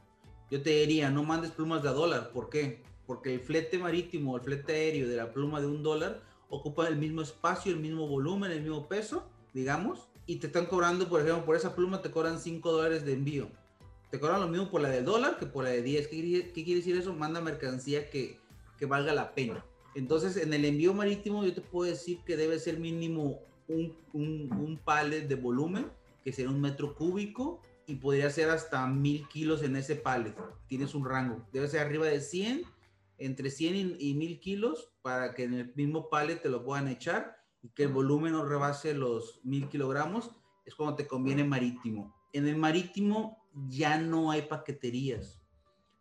Yo 0.51 0.61
te 0.61 0.71
diría, 0.71 1.11
no 1.11 1.23
mandes 1.23 1.53
plumas 1.53 1.85
de 1.85 1.91
a 1.91 1.93
dólar. 1.93 2.33
¿Por 2.33 2.49
qué? 2.49 2.83
Porque 3.07 3.35
el 3.35 3.41
flete 3.41 3.79
marítimo, 3.79 4.37
el 4.37 4.43
flete 4.43 4.73
aéreo 4.73 5.09
de 5.09 5.17
la 5.17 5.33
pluma 5.33 5.61
de 5.61 5.69
un 5.69 5.83
dólar 5.83 6.23
ocupa 6.49 6.89
el 6.89 6.97
mismo 6.97 7.23
espacio, 7.23 7.73
el 7.73 7.79
mismo 7.79 8.09
volumen, 8.09 8.51
el 8.51 8.63
mismo 8.63 8.89
peso, 8.89 9.29
digamos, 9.55 10.09
y 10.27 10.37
te 10.37 10.49
están 10.49 10.67
cobrando, 10.67 11.09
por 11.09 11.21
ejemplo, 11.21 11.45
por 11.45 11.55
esa 11.55 11.77
pluma 11.77 12.03
te 12.03 12.11
cobran 12.11 12.41
5 12.41 12.73
dólares 12.73 13.05
de 13.05 13.13
envío. 13.13 13.49
Te 14.11 14.19
cobran 14.19 14.41
lo 14.41 14.49
mismo 14.49 14.71
por 14.71 14.81
la 14.81 14.89
del 14.89 15.05
dólar 15.05 15.39
que 15.39 15.47
por 15.47 15.65
la 15.65 15.71
de 15.71 15.83
10. 15.83 16.09
¿Qué, 16.09 16.53
qué 16.55 16.65
quiere 16.65 16.81
decir 16.81 16.97
eso? 16.97 17.13
Manda 17.13 17.41
mercancía 17.41 18.11
que 18.11 18.41
que 18.79 18.87
valga 18.87 19.13
la 19.13 19.35
pena. 19.35 19.65
Entonces, 19.95 20.37
en 20.37 20.53
el 20.55 20.65
envío 20.65 20.95
marítimo 20.95 21.45
yo 21.45 21.55
te 21.55 21.61
puedo 21.61 21.91
decir 21.91 22.21
que 22.25 22.37
debe 22.37 22.59
ser 22.59 22.79
mínimo 22.79 23.41
un, 23.67 23.95
un, 24.13 24.53
un 24.53 24.79
pallet 24.79 25.27
de 25.27 25.35
volumen, 25.35 25.91
que 26.23 26.33
será 26.33 26.51
un 26.51 26.61
metro 26.61 26.95
cúbico, 26.95 27.61
y 27.89 27.95
podría 27.97 28.29
ser 28.29 28.51
hasta 28.51 28.87
mil 28.87 29.27
kilos 29.29 29.63
en 29.63 29.75
ese 29.75 29.97
pallet. 29.97 30.37
Tienes 30.67 30.95
un 30.95 31.07
rango. 31.07 31.47
Debe 31.53 31.69
ser 31.69 31.81
arriba 31.81 32.07
de 32.07 32.21
100, 32.21 32.65
entre 33.17 33.51
100 33.51 33.97
y, 33.99 34.15
mil 34.15 34.41
kilos, 34.41 34.93
para 35.01 35.35
que 35.35 35.45
en 35.45 35.55
el 35.55 35.75
mismo 35.75 36.11
pallet 36.11 36.37
te 36.37 36.51
lo 36.51 36.65
puedan 36.65 36.89
echar 36.89 37.39
y 37.63 37.71
que 37.71 37.85
el 37.85 37.89
volumen 37.89 38.33
no 38.33 38.45
rebase 38.45 38.93
los 38.93 39.41
mil 39.43 39.69
kilogramos. 39.69 40.31
es 40.67 40.75
cuando 40.75 40.97
te 40.97 41.07
conviene 41.07 41.45
marítimo. 41.45 42.15
En 42.35 42.47
el 42.47 42.57
marítimo 42.57 43.43
ya 43.69 43.99
no 43.99 44.31
hay 44.31 44.43
paqueterías. 44.43 45.41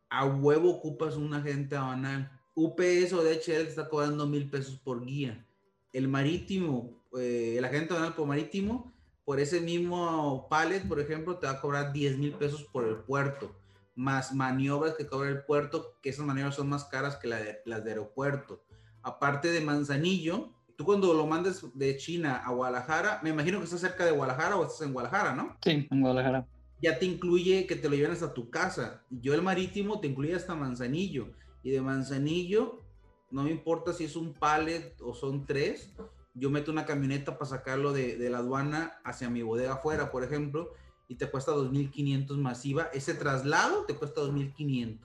A 0.10 0.25
huevo 0.25 0.69
ocupas 0.69 1.15
un 1.15 1.34
agente 1.34 1.77
banal. 1.77 2.38
UPS 2.58 3.14
o 3.14 3.24
DHL 3.24 3.44
te 3.46 3.70
está 3.70 3.88
cobrando 3.88 4.26
mil 4.26 4.50
pesos 4.50 4.80
por 4.80 5.06
guía. 5.06 5.46
El 5.94 6.08
marítimo, 6.08 7.04
eh, 7.16 7.54
el 7.56 7.64
agente 7.64 7.94
banal 7.94 8.16
por 8.16 8.26
marítimo, 8.26 8.92
por 9.24 9.40
ese 9.40 9.62
mismo 9.62 10.48
pallet, 10.50 10.88
por 10.88 11.00
ejemplo, 11.00 11.38
te 11.38 11.46
va 11.46 11.54
a 11.54 11.62
cobrar 11.62 11.94
10 11.94 12.18
mil 12.18 12.34
pesos 12.34 12.64
por 12.64 12.88
el 12.88 12.96
puerto, 12.96 13.56
más 13.94 14.34
maniobras 14.34 14.96
que 14.96 15.06
cobra 15.06 15.30
el 15.30 15.44
puerto, 15.44 16.00
que 16.02 16.10
esas 16.10 16.26
maniobras 16.26 16.56
son 16.56 16.68
más 16.68 16.86
caras 16.86 17.18
que 17.18 17.28
las 17.28 17.84
de 17.84 17.92
aeropuerto. 17.92 18.64
Aparte 19.04 19.52
de 19.52 19.62
Manzanillo, 19.62 20.52
tú 20.76 20.84
cuando 20.84 21.14
lo 21.14 21.28
mandes 21.28 21.64
de 21.76 21.96
China 21.98 22.38
a 22.38 22.52
Guadalajara, 22.54 23.20
me 23.22 23.30
imagino 23.30 23.60
que 23.60 23.66
estás 23.66 23.82
cerca 23.82 24.04
de 24.04 24.12
Guadalajara 24.14 24.56
o 24.56 24.64
estás 24.64 24.82
en 24.82 24.94
Guadalajara, 24.94 25.36
¿no? 25.36 25.58
Sí, 25.64 25.88
en 25.92 26.02
Guadalajara. 26.02 26.48
Ya 26.82 26.98
te 26.98 27.06
incluye 27.06 27.68
que 27.68 27.76
te 27.76 27.88
lo 27.88 27.96
lleven 27.96 28.14
hasta 28.14 28.34
tu 28.34 28.50
casa. 28.50 29.04
Yo 29.12 29.36
el 29.36 29.44
marítimo 29.44 30.00
te 30.00 30.08
incluye 30.08 30.34
hasta 30.34 30.56
Manzanillo. 30.56 31.34
Y 31.68 31.72
de 31.72 31.82
Manzanillo, 31.82 32.80
no 33.30 33.44
me 33.44 33.52
importa 33.52 33.92
si 33.92 34.06
es 34.06 34.16
un 34.16 34.32
pallet 34.32 34.96
o 35.02 35.14
son 35.14 35.46
tres, 35.46 35.92
yo 36.34 36.50
meto 36.50 36.72
una 36.72 36.86
camioneta 36.86 37.38
para 37.38 37.50
sacarlo 37.50 37.92
de, 37.92 38.18
la 38.30 38.38
aduana 38.38 39.02
hacia 39.04 39.30
mi 39.30 39.42
bodega 39.42 39.74
afuera, 39.74 40.10
por 40.10 40.24
ejemplo, 40.24 40.72
y 41.10 41.16
te 41.16 41.30
cuesta 41.30 41.52
2.500 41.52 42.38
masiva. 42.38 42.84
Ese 42.94 43.16
traslado 43.16 43.84
te 43.84 43.96
cuesta 43.96 44.22
2.500. 44.22 45.00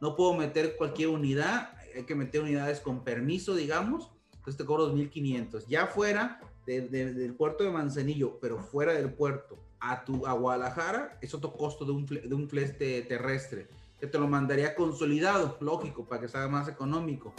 No 0.00 0.16
puedo 0.16 0.32
meter 0.32 0.74
cualquier 0.78 1.08
unidad, 1.08 1.76
hay 1.94 2.04
que 2.04 2.14
meter 2.14 2.40
unidades 2.40 2.80
con 2.80 3.04
permiso, 3.04 3.54
digamos, 3.54 4.10
entonces 4.36 4.56
te 4.56 4.64
cobro 4.64 4.90
2.500. 4.96 5.66
Ya 5.66 5.86
fuera 5.86 6.40
del 6.64 7.34
puerto 7.34 7.62
de 7.62 7.72
Manzanillo, 7.72 8.38
pero 8.40 8.58
fuera 8.58 8.94
del 8.94 9.12
puerto, 9.12 9.58
a, 9.80 10.02
tu, 10.02 10.26
a 10.26 10.32
Guadalajara, 10.32 11.18
es 11.20 11.34
otro 11.34 11.52
costo 11.52 11.84
de 11.84 11.92
un, 11.92 12.06
de 12.06 12.34
un 12.34 12.48
flete 12.48 13.02
terrestre, 13.02 13.68
que 14.00 14.06
te 14.06 14.18
lo 14.18 14.26
mandaría 14.26 14.74
consolidado, 14.74 15.58
lógico, 15.60 16.06
para 16.06 16.22
que 16.22 16.28
sea 16.28 16.48
más 16.48 16.68
económico. 16.68 17.34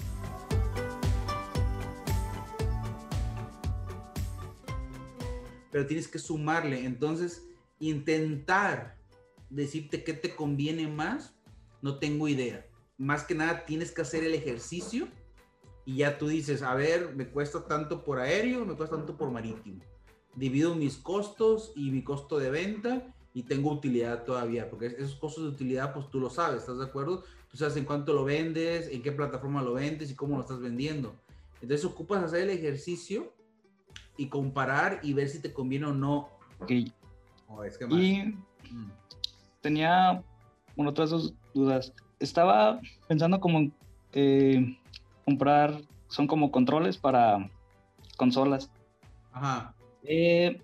Pero 5.72 5.88
tienes 5.88 6.08
que 6.08 6.20
sumarle, 6.20 6.86
entonces 6.86 7.48
intentar 7.80 8.98
decirte 9.50 10.04
qué 10.04 10.14
te 10.14 10.36
conviene 10.36 10.88
más, 10.88 11.34
no 11.82 11.98
tengo 11.98 12.28
idea. 12.28 12.68
Más 12.98 13.24
que 13.24 13.34
nada 13.34 13.66
tienes 13.66 13.92
que 13.92 14.04
hacer 14.04 14.24
el 14.24 14.36
ejercicio 14.36 15.08
y 15.84 15.98
ya 15.98 16.20
tú 16.20 16.28
dices, 16.28 16.62
a 16.62 16.76
ver, 16.76 17.16
me 17.16 17.28
cuesta 17.28 17.66
tanto 17.66 18.04
por 18.04 18.20
aéreo, 18.20 18.66
me 18.66 18.76
cuesta 18.76 18.98
tanto 18.98 19.18
por 19.18 19.32
marítimo. 19.32 19.82
Divido 20.36 20.76
mis 20.76 20.98
costos 20.98 21.74
y 21.76 21.90
mi 21.90 22.04
costo 22.04 22.38
de 22.38 22.52
venta 22.52 23.16
y 23.34 23.44
tengo 23.44 23.72
utilidad 23.72 24.24
todavía, 24.24 24.70
porque 24.70 24.88
esos 24.88 25.16
costos 25.16 25.44
de 25.44 25.50
utilidad, 25.50 25.94
pues 25.94 26.10
tú 26.10 26.20
lo 26.20 26.30
sabes, 26.30 26.62
¿estás 26.62 26.80
de 26.80 26.86
acuerdo? 26.86 27.24
Tú 27.50 27.58
sabes 27.58 27.76
en 27.78 27.86
cuánto 27.86 28.14
lo 28.14 28.24
vendes, 28.24 28.90
en 28.90 29.02
qué 29.02 29.12
plataforma 29.12 29.62
lo 29.62 29.74
vendes 29.74 30.12
y 30.12 30.16
cómo 30.16 30.36
lo 30.36 30.42
estás 30.42 30.60
vendiendo. 30.60 31.16
Entonces 31.62 31.86
ocupas 31.86 32.24
hacer 32.24 32.42
el 32.42 32.50
ejercicio 32.50 33.34
y 34.18 34.28
comparar 34.28 35.00
y 35.04 35.14
ver 35.14 35.30
si 35.30 35.40
te 35.40 35.54
conviene 35.54 35.88
o 35.88 35.94
no. 35.94 36.30
Ok. 36.60 36.72
Y 36.72 38.24
mm. 38.24 38.92
tenía 39.62 40.24
otras 40.76 41.10
dos 41.10 41.34
dudas. 41.54 41.94
Estaba 42.20 42.80
pensando 43.08 43.40
como 43.40 43.72
eh, 44.14 44.78
comprar, 45.26 45.82
son 46.08 46.28
como 46.28 46.52
controles 46.52 46.98
para 46.98 47.50
consolas. 48.18 48.70
Ajá. 49.32 49.76
Eh, 50.04 50.62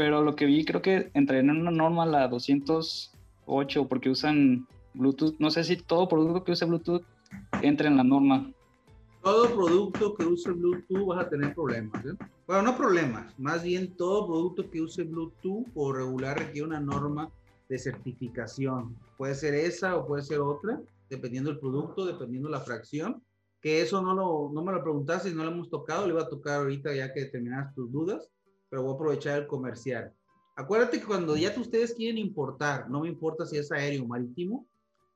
pero 0.00 0.22
lo 0.22 0.34
que 0.34 0.46
vi, 0.46 0.64
creo 0.64 0.80
que 0.80 1.10
entré 1.12 1.40
en 1.40 1.50
una 1.50 1.70
norma, 1.70 2.06
la 2.06 2.26
208, 2.26 3.86
porque 3.86 4.08
usan 4.08 4.66
Bluetooth. 4.94 5.36
No 5.38 5.50
sé 5.50 5.62
si 5.62 5.76
todo 5.76 6.08
producto 6.08 6.42
que 6.42 6.52
use 6.52 6.64
Bluetooth 6.64 7.02
entra 7.60 7.86
en 7.86 7.98
la 7.98 8.02
norma. 8.02 8.50
Todo 9.22 9.54
producto 9.54 10.14
que 10.14 10.24
use 10.24 10.52
Bluetooth 10.52 11.06
vas 11.06 11.26
a 11.26 11.28
tener 11.28 11.54
problemas. 11.54 12.02
¿eh? 12.06 12.14
Bueno, 12.46 12.62
no 12.62 12.78
problemas, 12.78 13.38
más 13.38 13.62
bien 13.62 13.94
todo 13.94 14.26
producto 14.26 14.70
que 14.70 14.80
use 14.80 15.04
Bluetooth 15.04 15.68
por 15.74 15.96
regular 15.96 16.38
requiere 16.38 16.68
una 16.68 16.80
norma 16.80 17.30
de 17.68 17.78
certificación. 17.78 18.96
Puede 19.18 19.34
ser 19.34 19.52
esa 19.52 19.98
o 19.98 20.06
puede 20.06 20.22
ser 20.22 20.40
otra, 20.40 20.80
dependiendo 21.10 21.50
del 21.50 21.60
producto, 21.60 22.06
dependiendo 22.06 22.48
la 22.48 22.60
fracción 22.60 23.22
que 23.60 23.82
eso 23.82 24.00
no, 24.00 24.14
lo, 24.14 24.50
no 24.52 24.64
me 24.64 24.72
lo 24.72 24.82
preguntaste 24.82 25.28
y 25.28 25.34
no 25.34 25.44
lo 25.44 25.50
hemos 25.50 25.68
tocado, 25.68 26.06
le 26.06 26.14
iba 26.14 26.22
a 26.22 26.28
tocar 26.30 26.60
ahorita 26.60 26.94
ya 26.94 27.12
que 27.12 27.26
terminas 27.26 27.74
tus 27.74 27.92
dudas, 27.92 28.30
pero 28.70 28.82
voy 28.82 28.92
a 28.92 28.94
aprovechar 28.94 29.38
el 29.40 29.46
comercial. 29.46 30.14
Acuérdate 30.56 31.00
que 31.00 31.06
cuando 31.06 31.36
ya 31.36 31.54
ustedes 31.58 31.94
quieren 31.94 32.18
importar, 32.18 32.88
no 32.88 33.00
me 33.00 33.08
importa 33.08 33.44
si 33.44 33.58
es 33.58 33.70
aéreo 33.70 34.04
o 34.04 34.06
marítimo, 34.06 34.66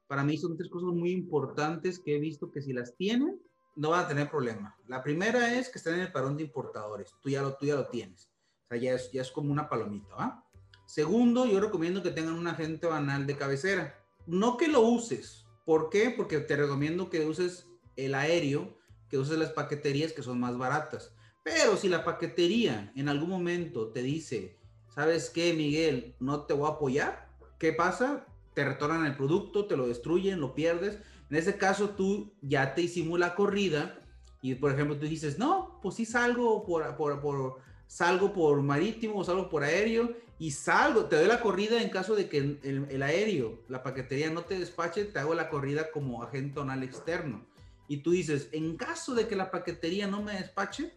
para 0.06 0.22
mí 0.22 0.36
son 0.36 0.56
tres 0.56 0.68
cosas 0.68 0.90
muy 0.90 1.12
importantes 1.12 1.98
que 1.98 2.16
he 2.16 2.20
visto 2.20 2.50
que 2.50 2.60
si 2.60 2.72
las 2.72 2.94
tienen, 2.96 3.40
no 3.76 3.90
van 3.90 4.04
a 4.04 4.08
tener 4.08 4.30
problema. 4.30 4.76
La 4.86 5.02
primera 5.02 5.58
es 5.58 5.68
que 5.68 5.78
estén 5.78 5.94
en 5.94 6.00
el 6.00 6.12
parón 6.12 6.36
de 6.36 6.44
importadores, 6.44 7.14
tú 7.22 7.30
ya 7.30 7.42
lo, 7.42 7.54
tú 7.56 7.66
ya 7.66 7.76
lo 7.76 7.88
tienes, 7.88 8.30
o 8.64 8.68
sea, 8.68 8.78
ya 8.78 8.92
es, 8.94 9.10
ya 9.12 9.22
es 9.22 9.30
como 9.30 9.50
una 9.50 9.68
palomita, 9.68 10.14
¿va? 10.14 10.44
Segundo, 10.86 11.46
yo 11.46 11.60
recomiendo 11.60 12.02
que 12.02 12.10
tengan 12.10 12.34
un 12.34 12.46
agente 12.46 12.86
banal 12.86 13.26
de 13.26 13.36
cabecera. 13.36 13.98
No 14.26 14.56
que 14.56 14.68
lo 14.68 14.82
uses. 14.82 15.46
¿Por 15.64 15.88
qué? 15.88 16.12
Porque 16.14 16.40
te 16.40 16.56
recomiendo 16.56 17.08
que 17.08 17.24
uses 17.24 17.66
el 17.96 18.14
aéreo 18.14 18.78
que 19.08 19.18
uses 19.18 19.38
las 19.38 19.52
paqueterías 19.52 20.12
que 20.12 20.22
son 20.22 20.40
más 20.40 20.58
baratas. 20.58 21.13
Pero 21.44 21.76
si 21.76 21.88
la 21.90 22.04
paquetería 22.04 22.90
en 22.96 23.10
algún 23.10 23.28
momento 23.28 23.88
te 23.88 24.02
dice, 24.02 24.56
¿sabes 24.94 25.28
qué, 25.28 25.52
Miguel? 25.52 26.16
No 26.18 26.46
te 26.46 26.54
voy 26.54 26.66
a 26.66 26.72
apoyar. 26.72 27.28
¿Qué 27.58 27.74
pasa? 27.74 28.26
Te 28.54 28.64
retornan 28.64 29.04
el 29.04 29.14
producto, 29.14 29.66
te 29.66 29.76
lo 29.76 29.86
destruyen, 29.86 30.40
lo 30.40 30.54
pierdes. 30.54 30.98
En 31.28 31.36
ese 31.36 31.58
caso, 31.58 31.90
tú 31.90 32.32
ya 32.40 32.74
te 32.74 32.80
hicimos 32.80 33.20
la 33.20 33.34
corrida 33.34 34.00
y, 34.40 34.54
por 34.54 34.72
ejemplo, 34.72 34.96
tú 34.96 35.06
dices, 35.06 35.38
no, 35.38 35.78
pues 35.82 35.96
sí 35.96 36.06
salgo 36.06 36.64
por, 36.64 36.96
por, 36.96 37.58
salgo 37.86 38.32
por 38.32 38.62
marítimo 38.62 39.18
o 39.18 39.24
salgo 39.24 39.50
por 39.50 39.64
aéreo 39.64 40.16
y 40.38 40.50
salgo, 40.50 41.04
te 41.06 41.16
doy 41.16 41.26
la 41.26 41.40
corrida 41.40 41.80
en 41.82 41.90
caso 41.90 42.14
de 42.16 42.28
que 42.28 42.38
el, 42.38 42.86
el 42.90 43.02
aéreo, 43.02 43.62
la 43.68 43.82
paquetería 43.82 44.30
no 44.30 44.42
te 44.44 44.58
despache, 44.58 45.04
te 45.04 45.18
hago 45.18 45.34
la 45.34 45.50
corrida 45.50 45.90
como 45.90 46.22
agente 46.22 46.54
tonal 46.54 46.82
externo 46.82 47.46
y 47.86 47.98
tú 47.98 48.12
dices, 48.12 48.48
en 48.52 48.76
caso 48.76 49.14
de 49.14 49.28
que 49.28 49.36
la 49.36 49.50
paquetería 49.50 50.06
no 50.06 50.22
me 50.22 50.34
despache, 50.34 50.92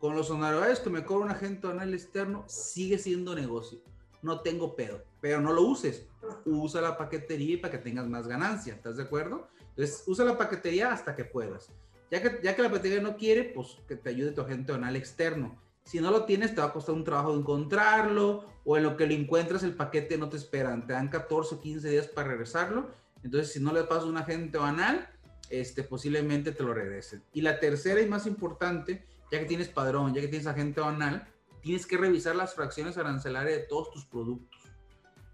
con 0.00 0.16
los 0.16 0.30
honorarios 0.30 0.80
que 0.80 0.90
me 0.90 1.04
cobra 1.04 1.26
un 1.26 1.30
agente 1.30 1.66
aduanal 1.66 1.92
externo, 1.92 2.44
sigue 2.48 2.98
siendo 2.98 3.34
negocio. 3.34 3.80
No 4.22 4.40
tengo 4.40 4.74
pedo, 4.74 5.02
pero 5.20 5.40
no 5.40 5.52
lo 5.52 5.62
uses. 5.62 6.06
Usa 6.46 6.80
la 6.80 6.96
paquetería 6.96 7.60
para 7.60 7.72
que 7.72 7.78
tengas 7.78 8.08
más 8.08 8.26
ganancia, 8.26 8.74
¿estás 8.74 8.96
de 8.96 9.02
acuerdo? 9.02 9.48
Entonces, 9.70 10.02
usa 10.06 10.24
la 10.24 10.38
paquetería 10.38 10.92
hasta 10.92 11.14
que 11.14 11.24
puedas. 11.24 11.68
Ya 12.10 12.22
que, 12.22 12.40
ya 12.42 12.56
que 12.56 12.62
la 12.62 12.70
paquetería 12.70 13.02
no 13.02 13.16
quiere, 13.16 13.44
pues 13.44 13.76
que 13.86 13.94
te 13.94 14.08
ayude 14.08 14.32
tu 14.32 14.40
agente 14.40 14.72
aduanal 14.72 14.96
externo. 14.96 15.58
Si 15.84 16.00
no 16.00 16.10
lo 16.10 16.24
tienes, 16.24 16.54
te 16.54 16.60
va 16.60 16.68
a 16.68 16.72
costar 16.72 16.94
un 16.94 17.04
trabajo 17.04 17.34
encontrarlo, 17.34 18.46
o 18.64 18.76
en 18.76 18.82
lo 18.82 18.96
que 18.96 19.06
lo 19.06 19.12
encuentras, 19.12 19.62
el 19.62 19.74
paquete 19.74 20.16
no 20.16 20.28
te 20.30 20.38
esperan. 20.38 20.86
Te 20.86 20.94
dan 20.94 21.08
14 21.08 21.54
o 21.54 21.60
15 21.60 21.90
días 21.90 22.06
para 22.08 22.28
regresarlo. 22.28 22.90
Entonces, 23.22 23.52
si 23.52 23.60
no 23.60 23.72
le 23.72 23.84
pasas 23.84 24.04
un 24.04 24.16
agente 24.16 24.56
aduanal, 24.56 25.08
este, 25.50 25.82
posiblemente 25.82 26.52
te 26.52 26.62
lo 26.62 26.72
regresen. 26.72 27.22
Y 27.32 27.42
la 27.42 27.58
tercera 27.60 28.00
y 28.00 28.08
más 28.08 28.26
importante, 28.26 29.04
ya 29.30 29.38
que 29.38 29.46
tienes 29.46 29.68
padrón, 29.68 30.14
ya 30.14 30.20
que 30.20 30.28
tienes 30.28 30.46
agente 30.46 30.80
banal, 30.80 31.26
tienes 31.62 31.86
que 31.86 31.96
revisar 31.96 32.36
las 32.36 32.54
fracciones 32.54 32.96
arancelarias 32.96 33.60
de 33.60 33.66
todos 33.66 33.90
tus 33.90 34.04
productos. 34.06 34.60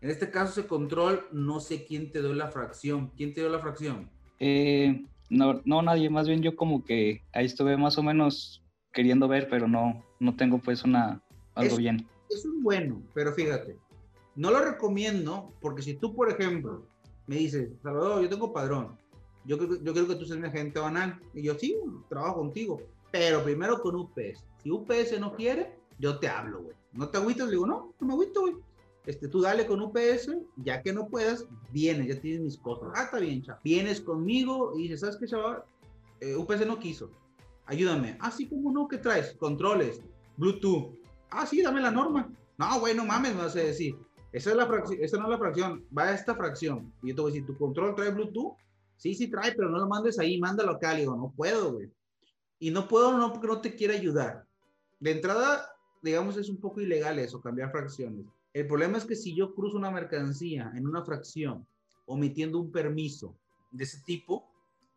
En 0.00 0.10
este 0.10 0.30
caso, 0.30 0.60
ese 0.60 0.68
control, 0.68 1.26
no 1.32 1.60
sé 1.60 1.84
quién 1.84 2.12
te 2.12 2.20
dio 2.20 2.34
la 2.34 2.48
fracción. 2.48 3.10
¿Quién 3.16 3.32
te 3.32 3.40
dio 3.40 3.50
la 3.50 3.58
fracción? 3.58 4.10
Eh, 4.38 5.04
no, 5.30 5.62
no, 5.64 5.82
nadie, 5.82 6.10
más 6.10 6.28
bien 6.28 6.42
yo 6.42 6.54
como 6.54 6.84
que 6.84 7.22
ahí 7.32 7.46
estuve 7.46 7.76
más 7.76 7.96
o 7.98 8.02
menos 8.02 8.62
queriendo 8.92 9.26
ver, 9.28 9.48
pero 9.48 9.66
no, 9.66 10.04
no 10.20 10.36
tengo 10.36 10.58
pues 10.58 10.84
una, 10.84 11.22
algo 11.54 11.76
bien. 11.76 12.06
Eso 12.28 12.48
es 12.48 12.62
bueno, 12.62 13.02
pero 13.14 13.32
fíjate, 13.32 13.78
no 14.34 14.50
lo 14.50 14.62
recomiendo 14.62 15.54
porque 15.60 15.82
si 15.82 15.94
tú, 15.94 16.14
por 16.14 16.30
ejemplo, 16.30 16.86
me 17.26 17.36
dices, 17.36 17.70
Salvador, 17.82 18.22
yo 18.22 18.28
tengo 18.28 18.52
padrón, 18.52 18.96
yo, 19.46 19.56
yo 19.58 19.92
creo 19.92 20.08
que 20.08 20.16
tú 20.16 20.24
seas 20.24 20.38
mi 20.38 20.48
agente 20.48 20.80
banal. 20.80 21.20
Y 21.32 21.42
yo, 21.42 21.54
sí, 21.54 21.76
trabajo 22.08 22.38
contigo. 22.38 22.82
Pero 23.18 23.42
primero 23.42 23.80
con 23.80 23.96
UPS. 23.96 24.44
Si 24.62 24.70
UPS 24.70 25.18
no 25.18 25.34
quiere, 25.34 25.74
yo 25.98 26.18
te 26.18 26.28
hablo, 26.28 26.62
güey. 26.62 26.76
No 26.92 27.08
te 27.08 27.16
agüitas, 27.16 27.46
le 27.46 27.52
digo, 27.52 27.66
no, 27.66 27.94
no 27.98 28.06
me 28.06 28.12
agüito, 28.12 28.42
güey. 28.42 28.56
Este, 29.06 29.26
tú 29.28 29.40
dale 29.40 29.66
con 29.66 29.80
UPS, 29.80 30.36
ya 30.56 30.82
que 30.82 30.92
no 30.92 31.08
puedas, 31.08 31.46
vienes, 31.72 32.08
ya 32.08 32.20
tienes 32.20 32.42
mis 32.42 32.58
cosas. 32.58 32.90
Ah, 32.94 33.04
está 33.04 33.18
bien, 33.18 33.42
chaval. 33.42 33.60
Vienes 33.64 34.00
conmigo 34.02 34.72
y 34.76 34.82
dices, 34.82 35.00
¿sabes 35.00 35.16
qué, 35.16 35.26
chaval? 35.26 35.64
Eh, 36.20 36.36
UPS 36.36 36.66
no 36.66 36.78
quiso. 36.78 37.10
Ayúdame. 37.64 38.18
Ah, 38.20 38.30
sí, 38.30 38.48
¿cómo 38.48 38.70
no? 38.70 38.86
¿Qué 38.86 38.98
traes? 38.98 39.34
Controles, 39.38 40.02
Bluetooth. 40.36 40.94
Ah, 41.30 41.46
sí, 41.46 41.62
dame 41.62 41.80
la 41.80 41.90
norma. 41.90 42.30
No, 42.58 42.80
güey, 42.80 42.94
no 42.94 43.06
mames, 43.06 43.34
me 43.34 43.42
vas 43.42 43.56
a 43.56 43.60
decir. 43.60 43.96
Esa, 44.32 44.50
es 44.50 44.56
la 44.56 44.84
esa 45.00 45.16
no 45.16 45.24
es 45.24 45.30
la 45.30 45.38
fracción, 45.38 45.86
va 45.96 46.04
a 46.04 46.14
esta 46.14 46.34
fracción. 46.34 46.92
Y 47.02 47.08
yo 47.08 47.14
te 47.14 47.20
voy 47.22 47.30
a 47.30 47.34
decir, 47.34 47.46
¿tu 47.46 47.56
control 47.56 47.94
trae 47.94 48.10
Bluetooth? 48.10 48.56
Sí, 48.98 49.14
sí 49.14 49.28
trae, 49.28 49.54
pero 49.54 49.70
no 49.70 49.78
lo 49.78 49.88
mandes 49.88 50.18
ahí, 50.18 50.38
mándalo 50.38 50.72
acá. 50.72 50.92
Le 50.92 51.00
digo, 51.00 51.16
no 51.16 51.32
puedo, 51.34 51.72
güey. 51.72 51.90
Y 52.58 52.70
no 52.70 52.88
puedo 52.88 53.16
no 53.16 53.32
porque 53.32 53.48
no 53.48 53.60
te 53.60 53.74
quiere 53.74 53.96
ayudar. 53.96 54.46
De 54.98 55.10
entrada, 55.10 55.70
digamos, 56.02 56.36
es 56.36 56.48
un 56.48 56.58
poco 56.58 56.80
ilegal 56.80 57.18
eso, 57.18 57.40
cambiar 57.40 57.70
fracciones. 57.70 58.26
El 58.52 58.66
problema 58.66 58.96
es 58.96 59.04
que 59.04 59.16
si 59.16 59.34
yo 59.34 59.54
cruzo 59.54 59.76
una 59.76 59.90
mercancía 59.90 60.72
en 60.74 60.86
una 60.86 61.04
fracción, 61.04 61.66
omitiendo 62.06 62.58
un 62.58 62.72
permiso 62.72 63.36
de 63.70 63.84
ese 63.84 64.00
tipo, 64.06 64.50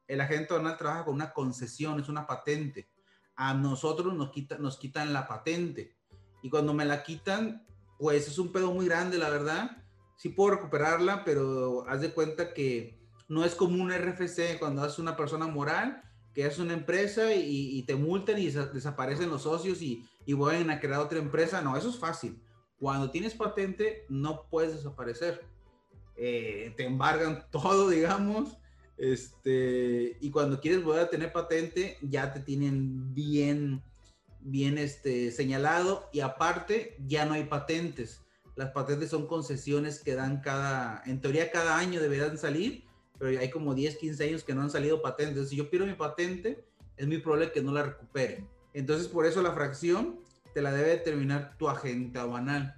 el 0.08 0.22
agente 0.22 0.54
aduanal 0.54 0.78
trabaja 0.78 1.06
con 1.06 1.16
una 1.16 1.34
concesión, 1.34 2.00
es 2.00 2.10
una 2.10 2.26
patente. 2.26 2.90
A 3.36 3.54
nosotros 3.54 4.14
nos, 4.14 4.32
quita, 4.32 4.58
nos 4.58 4.78
quitan 4.78 5.12
la 5.14 5.28
patente. 5.28 5.96
Y 6.42 6.50
cuando 6.50 6.74
me 6.74 6.86
la 6.86 7.04
quitan, 7.04 7.66
pues 7.98 8.28
es 8.28 8.40
un 8.40 8.52
pedo 8.52 8.74
muy 8.74 8.86
grande, 8.86 9.18
la 9.18 9.30
verdad. 9.30 9.84
Sí 10.16 10.30
puedo 10.30 10.52
recuperarla, 10.52 11.24
pero 11.26 11.86
haz 11.88 12.02
de 12.02 12.14
cuenta 12.14 12.54
que 12.54 12.98
no 13.28 13.46
es 13.46 13.56
como 13.56 13.82
un 13.82 13.92
RFC 13.92 14.58
cuando 14.58 14.82
haces 14.82 15.00
una 15.00 15.16
persona 15.16 15.48
moral, 15.48 16.02
que 16.40 16.46
es 16.46 16.58
una 16.58 16.72
empresa 16.72 17.36
y, 17.36 17.84
te 17.84 17.96
multan 17.96 18.40
y 18.40 18.46
desaparecen 18.46 19.30
los 19.30 19.42
socios 19.42 19.82
y, 19.82 20.06
y 20.26 20.32
vuelven 20.32 20.70
a 20.70 20.80
crear 20.80 21.02
otra 21.02 21.20
empresa. 21.20 21.62
No, 21.62 21.76
eso 21.76 21.90
es 21.90 21.98
fácil. 21.98 22.42
Cuando 22.80 23.12
tienes 23.12 23.34
patente, 23.34 24.06
no 24.08 24.48
puedes 24.50 24.74
desaparecer. 24.74 25.44
Eh, 26.16 26.74
te 26.78 26.86
embargan 26.86 27.44
todo, 27.52 27.90
digamos. 27.90 28.58
Este, 28.96 30.16
y 30.22 30.32
cuando 30.32 30.62
quieres 30.62 30.82
volver 30.82 31.02
a 31.02 31.10
tener 31.10 31.34
patente, 31.34 31.98
ya 32.02 32.32
te 32.32 32.40
tienen 32.40 33.14
bien, 33.14 33.84
bien 34.40 34.78
este, 34.78 35.32
señalado. 35.32 36.10
Y 36.14 36.22
aparte, 36.22 36.96
ya 37.06 37.26
no 37.26 37.34
hay 37.34 37.44
patentes. 37.44 38.22
Las 38.56 38.72
patentes 38.72 39.10
son 39.10 39.28
concesiones 39.28 40.02
que 40.02 40.16
dan 40.16 40.40
cada, 40.40 41.04
en 41.06 41.20
teoría 41.20 41.52
cada 41.52 41.78
año 41.78 42.00
deberán 42.00 42.38
salir, 42.38 42.86
pero 43.20 43.40
hay 43.40 43.50
como 43.50 43.76
10, 43.76 43.98
15 43.98 44.24
años 44.24 44.44
que 44.44 44.56
no 44.56 44.62
han 44.62 44.72
salido 44.72 45.02
patentes. 45.02 45.50
Si 45.50 45.58
yo 45.58 45.70
pierdo 45.70 45.86
mi 45.86 45.94
patente, 45.94 46.66
es 46.96 47.06
muy 47.06 47.20
probable 47.20 47.52
que 47.52 47.62
no 47.62 47.74
la 47.74 47.84
recupere. 47.84 48.46
Entonces, 48.74 49.08
por 49.10 49.26
eso 49.26 49.42
la 49.42 49.52
fracción 49.52 50.20
te 50.54 50.62
la 50.62 50.72
debe 50.72 50.90
determinar 50.90 51.58
tu 51.58 51.68
agente 51.70 52.18
aduanal. 52.18 52.76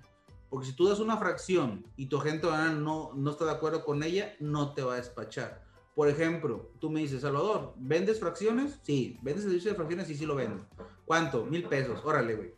Porque 0.50 0.68
si 0.68 0.76
tú 0.76 0.88
das 0.88 1.00
una 1.00 1.16
fracción 1.18 1.86
y 1.96 2.08
tu 2.08 2.18
agente 2.18 2.48
aduanal 2.48 2.84
no, 2.84 3.14
no 3.16 3.32
está 3.32 3.46
de 3.46 3.52
acuerdo 3.52 3.86
con 3.86 4.04
ella, 4.04 4.36
no 4.40 4.74
te 4.74 4.82
va 4.82 4.96
a 4.96 4.98
despachar. 4.98 5.64
Por 5.96 6.10
ejemplo, 6.10 6.72
tú 6.80 6.90
me 6.90 7.02
dices, 7.02 7.22
Salvador, 7.22 7.74
¿vendes 7.78 8.20
fracciones? 8.20 8.80
Sí. 8.82 9.20
¿Vendes 9.22 9.44
servicio 9.44 9.72
de 9.72 9.76
fracciones? 9.76 10.08
Sí, 10.08 10.16
sí 10.16 10.26
lo 10.26 10.36
vendo. 10.36 10.66
¿Cuánto? 11.06 11.46
Mil 11.46 11.64
pesos. 11.64 12.02
Órale, 12.04 12.36
güey. 12.36 12.54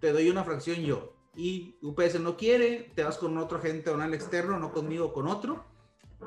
Te 0.00 0.12
doy 0.12 0.28
una 0.28 0.44
fracción 0.44 0.80
yo. 0.80 1.14
Y 1.36 1.76
UPS 1.82 2.20
no 2.20 2.36
quiere, 2.36 2.90
te 2.94 3.04
vas 3.04 3.16
con 3.16 3.38
otro 3.38 3.58
agente 3.58 3.90
aduanal 3.90 4.14
externo, 4.14 4.58
no 4.58 4.72
conmigo, 4.72 5.12
con 5.12 5.28
otro. 5.28 5.64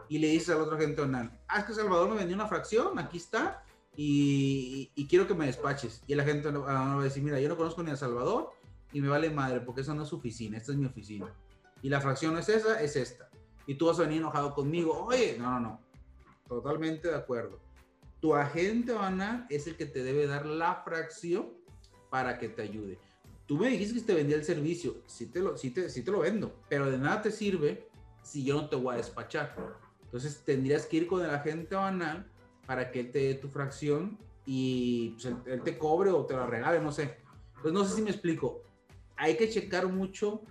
Y 0.07 0.19
le 0.19 0.27
dices 0.27 0.49
al 0.49 0.61
otro 0.61 0.75
agente 0.75 1.01
aduanal, 1.01 1.39
ah, 1.47 1.59
es 1.59 1.65
que 1.65 1.73
Salvador 1.73 2.09
me 2.09 2.15
vendió 2.15 2.35
una 2.35 2.47
fracción, 2.47 2.97
aquí 2.99 3.17
está, 3.17 3.63
y, 3.95 4.91
quiero 5.09 5.27
que 5.27 5.33
me 5.33 5.45
despaches. 5.45 6.01
Y 6.07 6.13
el 6.13 6.19
agente 6.19 6.47
aduanal 6.47 6.97
va 6.97 7.01
a 7.01 7.03
decir, 7.03 7.23
mira, 7.23 7.39
yo 7.39 7.49
no 7.49 7.57
conozco 7.57 7.83
ni 7.83 7.91
a 7.91 7.97
Salvador, 7.97 8.51
y 8.93 9.01
me 9.01 9.09
vale 9.09 9.29
madre 9.29 9.61
porque 9.61 9.81
esa 9.81 9.93
no 9.93 10.03
es 10.03 10.09
su 10.09 10.17
oficina, 10.17 10.57
esta 10.57 10.71
es 10.71 10.77
mi 10.77 10.85
oficina. 10.85 11.33
Y 11.81 11.89
la 11.89 12.01
fracción 12.01 12.33
no 12.33 12.39
es 12.39 12.49
esa, 12.49 12.81
es 12.81 12.95
esta. 12.95 13.29
Y 13.65 13.75
tú 13.75 13.87
vas 13.87 13.99
a 13.99 14.03
venir 14.03 14.19
enojado 14.19 14.53
conmigo. 14.53 15.05
Oye, 15.05 15.37
no, 15.39 15.51
no, 15.51 15.59
no. 15.59 15.81
Totalmente 16.47 17.07
de 17.07 17.15
acuerdo. 17.15 17.59
Tu 18.19 18.35
agente 18.35 18.93
banal 18.93 19.47
es 19.49 19.67
el 19.67 19.77
que 19.77 19.85
te 19.85 20.03
debe 20.03 20.27
dar 20.27 20.45
la 20.45 20.75
fracción 20.83 21.49
para 22.09 22.37
que 22.37 22.49
te 22.49 22.61
ayude. 22.61 22.99
Tú 23.47 23.57
me 23.57 23.69
dijiste 23.69 23.99
que 23.99 24.05
te 24.05 24.13
vendía 24.13 24.35
el 24.35 24.43
servicio, 24.43 25.01
sí 25.07 25.25
te 25.25 25.39
lo, 25.39 25.57
sí 25.57 25.71
te, 25.71 25.89
sí 25.89 26.03
te 26.03 26.11
lo 26.11 26.19
vendo, 26.19 26.55
pero 26.69 26.89
de 26.89 26.97
nada 26.97 27.21
te 27.21 27.31
sirve 27.31 27.89
si 28.21 28.43
yo 28.43 28.55
no 28.55 28.69
te 28.69 28.75
voy 28.75 28.95
a 28.95 28.97
despachar. 28.97 29.55
Entonces 30.03 30.41
tendrías 30.43 30.85
que 30.85 30.97
ir 30.97 31.07
con 31.07 31.23
el 31.23 31.29
agente 31.29 31.75
banal 31.75 32.29
para 32.65 32.91
que 32.91 32.99
él 33.01 33.11
te 33.11 33.19
dé 33.19 33.35
tu 33.35 33.47
fracción 33.47 34.17
y 34.45 35.11
pues, 35.11 35.33
él, 35.45 35.61
te 35.63 35.77
cobre 35.77 36.09
o 36.09 36.25
te 36.25 36.35
la 36.35 36.45
regale, 36.45 36.79
no 36.79 36.91
sé. 36.91 37.17
Entonces 37.55 37.73
no 37.73 37.85
sé 37.85 37.95
si 37.95 38.01
me 38.01 38.11
explico 38.11 38.63
hay 39.21 39.37
que 39.37 39.47
checar 39.49 39.87
mucho 39.87 40.41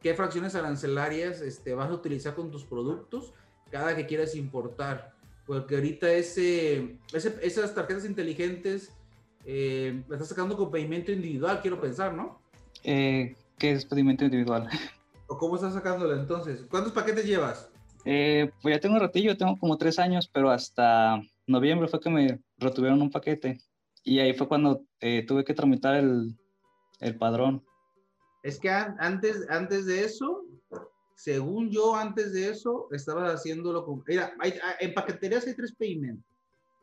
qué 0.00 0.14
fracciones 0.14 0.54
arancelarias 0.54 1.42
este, 1.42 1.74
vas 1.74 1.90
a 1.90 1.92
utilizar 1.92 2.34
con 2.34 2.50
tus 2.50 2.64
productos 2.64 3.34
cada 3.70 3.94
que 3.94 4.06
quieras 4.06 4.34
importar. 4.34 5.12
Porque 5.46 5.74
ahorita 5.74 6.10
ese, 6.10 6.96
esas 7.12 7.74
tarjetas 7.74 8.06
inteligentes 8.06 8.96
eh, 9.44 10.02
las 10.08 10.22
estás 10.22 10.28
sacando 10.28 10.56
con 10.56 10.70
pedimento 10.70 11.12
individual, 11.12 11.60
quiero 11.60 11.78
pensar, 11.78 12.14
¿no? 12.14 12.40
Eh, 12.82 13.36
¿Qué 13.58 13.72
es 13.72 13.84
pedimento 13.84 14.24
individual? 14.24 14.70
¿O 15.34 15.36
cómo 15.36 15.56
estás 15.56 15.74
sacándola 15.74 16.14
entonces? 16.14 16.64
¿Cuántos 16.70 16.92
paquetes 16.92 17.26
llevas? 17.26 17.68
Eh, 18.04 18.52
pues 18.62 18.72
ya 18.72 18.80
tengo 18.80 18.94
un 18.94 19.00
ratillo, 19.00 19.36
tengo 19.36 19.58
como 19.58 19.76
tres 19.76 19.98
años, 19.98 20.30
pero 20.32 20.48
hasta 20.48 21.20
noviembre 21.48 21.88
fue 21.88 21.98
que 21.98 22.08
me 22.08 22.40
retuvieron 22.56 23.02
un 23.02 23.10
paquete. 23.10 23.58
Y 24.04 24.20
ahí 24.20 24.32
fue 24.32 24.46
cuando 24.46 24.84
eh, 25.00 25.24
tuve 25.26 25.44
que 25.44 25.52
tramitar 25.52 25.96
el, 25.96 26.38
el 27.00 27.18
padrón. 27.18 27.64
Es 28.44 28.60
que 28.60 28.70
antes, 28.70 29.44
antes 29.50 29.86
de 29.86 30.04
eso, 30.04 30.44
según 31.16 31.68
yo, 31.68 31.96
antes 31.96 32.32
de 32.32 32.50
eso, 32.50 32.86
estabas 32.92 33.34
haciéndolo 33.34 33.84
con... 33.84 34.04
Mira, 34.06 34.36
en 34.78 34.94
paqueterías 34.94 35.48
hay 35.48 35.56
tres 35.56 35.74
pedimentos. 35.74 36.30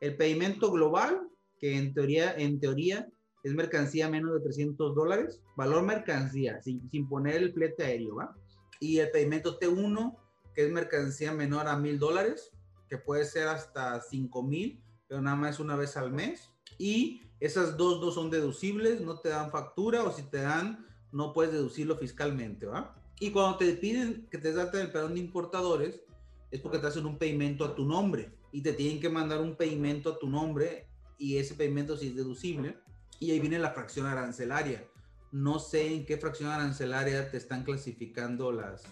El 0.02 0.18
pedimento 0.18 0.70
global, 0.70 1.22
que 1.58 1.78
en 1.78 1.94
teoría, 1.94 2.34
en 2.34 2.60
teoría 2.60 3.08
es 3.44 3.54
mercancía 3.54 4.10
menos 4.10 4.34
de 4.34 4.42
300 4.42 4.96
dólares, 4.96 5.42
valor 5.56 5.84
mercancía, 5.84 6.62
sin, 6.62 6.90
sin 6.92 7.08
poner 7.08 7.36
el 7.36 7.54
flete 7.54 7.84
aéreo, 7.84 8.16
¿va? 8.16 8.36
Y 8.80 9.00
el 9.00 9.12
pedimento 9.12 9.60
T1, 9.60 10.18
que 10.54 10.66
es 10.66 10.72
mercancía 10.72 11.34
menor 11.34 11.68
a 11.68 11.78
mil 11.78 12.00
dólares, 12.00 12.52
que 12.90 12.98
puede 12.98 13.26
ser 13.26 13.48
hasta 13.48 14.02
5 14.02 14.44
mil, 14.44 14.82
pero 15.08 15.22
nada 15.22 15.36
más 15.36 15.60
una 15.60 15.76
vez 15.76 15.98
al 15.98 16.12
mes. 16.12 16.52
Y 16.78 17.22
esas 17.40 17.78
dos 17.78 18.02
no 18.02 18.12
son 18.12 18.30
deducibles, 18.30 19.02
no 19.02 19.20
te 19.20 19.30
dan 19.30 19.52
factura 19.52 20.04
o 20.04 20.12
si 20.12 20.24
te 20.24 20.42
dan 20.42 20.86
no 21.12 21.34
puedes 21.34 21.52
deducirlo 21.52 21.98
fiscalmente, 21.98 22.66
¿va? 22.66 22.96
Y 23.20 23.32
cuando 23.32 23.58
te 23.58 23.72
piden 23.74 24.28
que 24.32 24.38
te 24.38 24.54
salten 24.54 24.82
el 24.82 24.92
perdón 24.92 25.14
de 25.14 25.20
importadores, 25.20 26.02
es 26.50 26.60
porque 26.60 26.80
te 26.80 26.88
hacen 26.88 27.06
un 27.06 27.18
pedimento 27.18 27.66
a 27.66 27.76
tu 27.76 27.86
nombre 27.86 28.32
y 28.52 28.62
te 28.62 28.74
tienen 28.74 29.00
que 29.00 29.10
mandar 29.10 29.42
un 29.42 29.56
pedimento 29.56 30.12
a 30.12 30.20
tu 30.20 30.30
nombre 30.30 30.88
y 31.18 31.38
ese 31.38 31.56
pedimento 31.56 31.96
sí 31.98 32.08
es 32.08 32.16
deducible 32.16 32.78
y 33.22 33.32
ahí 33.32 33.40
viene 33.40 33.58
la 33.58 33.72
fracción 33.72 34.06
arancelaria. 34.06 34.84
No 35.32 35.60
sé 35.60 35.96
en 35.96 36.06
qué 36.06 36.18
fracción 36.18 36.50
arancelaria 36.50 37.32
te 37.32 37.38
están 37.38 37.64
clasificando 37.64 38.52
las 38.52 38.84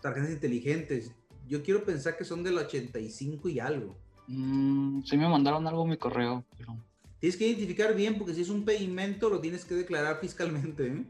tarjetas 0.00 0.30
inteligentes. 0.30 1.12
Yo 1.46 1.62
quiero 1.62 1.84
pensar 1.84 2.16
que 2.16 2.24
son 2.24 2.42
del 2.42 2.56
85 2.56 3.50
y 3.50 3.60
algo. 3.60 3.98
Mm, 4.28 5.02
sí 5.02 5.18
me 5.18 5.28
mandaron 5.28 5.66
algo 5.66 5.82
en 5.82 5.90
mi 5.90 5.96
correo, 5.98 6.42
pero... 6.56 6.78
Tienes 7.18 7.36
que 7.36 7.46
identificar 7.46 7.94
bien 7.94 8.16
porque 8.16 8.32
si 8.32 8.40
es 8.40 8.48
un 8.48 8.64
pedimento 8.64 9.28
lo 9.28 9.40
tienes 9.40 9.64
que 9.66 9.74
declarar 9.74 10.18
fiscalmente. 10.18 10.86
¿eh? 10.86 11.04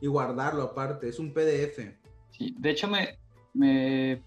y 0.00 0.06
guardarlo 0.06 0.62
aparte. 0.62 1.08
Es 1.08 1.18
un 1.18 1.32
PDF. 1.32 1.78
Sí, 2.30 2.54
de 2.58 2.70
hecho 2.70 2.88
me, 2.88 3.18
me 3.52 4.20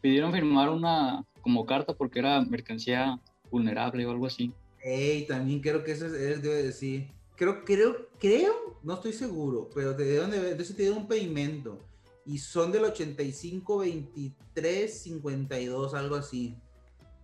pidieron 0.00 0.32
firmar 0.32 0.68
una 0.70 1.24
como 1.40 1.64
carta 1.66 1.94
porque 1.94 2.20
era 2.20 2.40
mercancía 2.42 3.18
vulnerable 3.50 4.06
o 4.06 4.10
algo 4.10 4.26
así. 4.26 4.52
Ey, 4.88 5.26
también 5.26 5.60
creo 5.60 5.84
que 5.84 5.92
eso 5.92 6.06
es, 6.06 6.42
debe 6.42 6.62
decir. 6.62 7.10
Creo, 7.36 7.64
creo, 7.64 8.08
creo, 8.18 8.80
no 8.82 8.94
estoy 8.94 9.12
seguro, 9.12 9.68
pero 9.74 9.94
te 9.94 10.04
dieron, 10.04 10.30
de, 10.30 10.54
de 10.54 10.64
te 10.64 10.72
dieron 10.72 10.98
un 10.98 11.08
pedimento 11.08 11.78
y 12.24 12.38
son 12.38 12.72
del 12.72 12.84
85, 12.84 13.78
23, 13.78 15.02
52, 15.02 15.94
algo 15.94 16.16
así. 16.16 16.56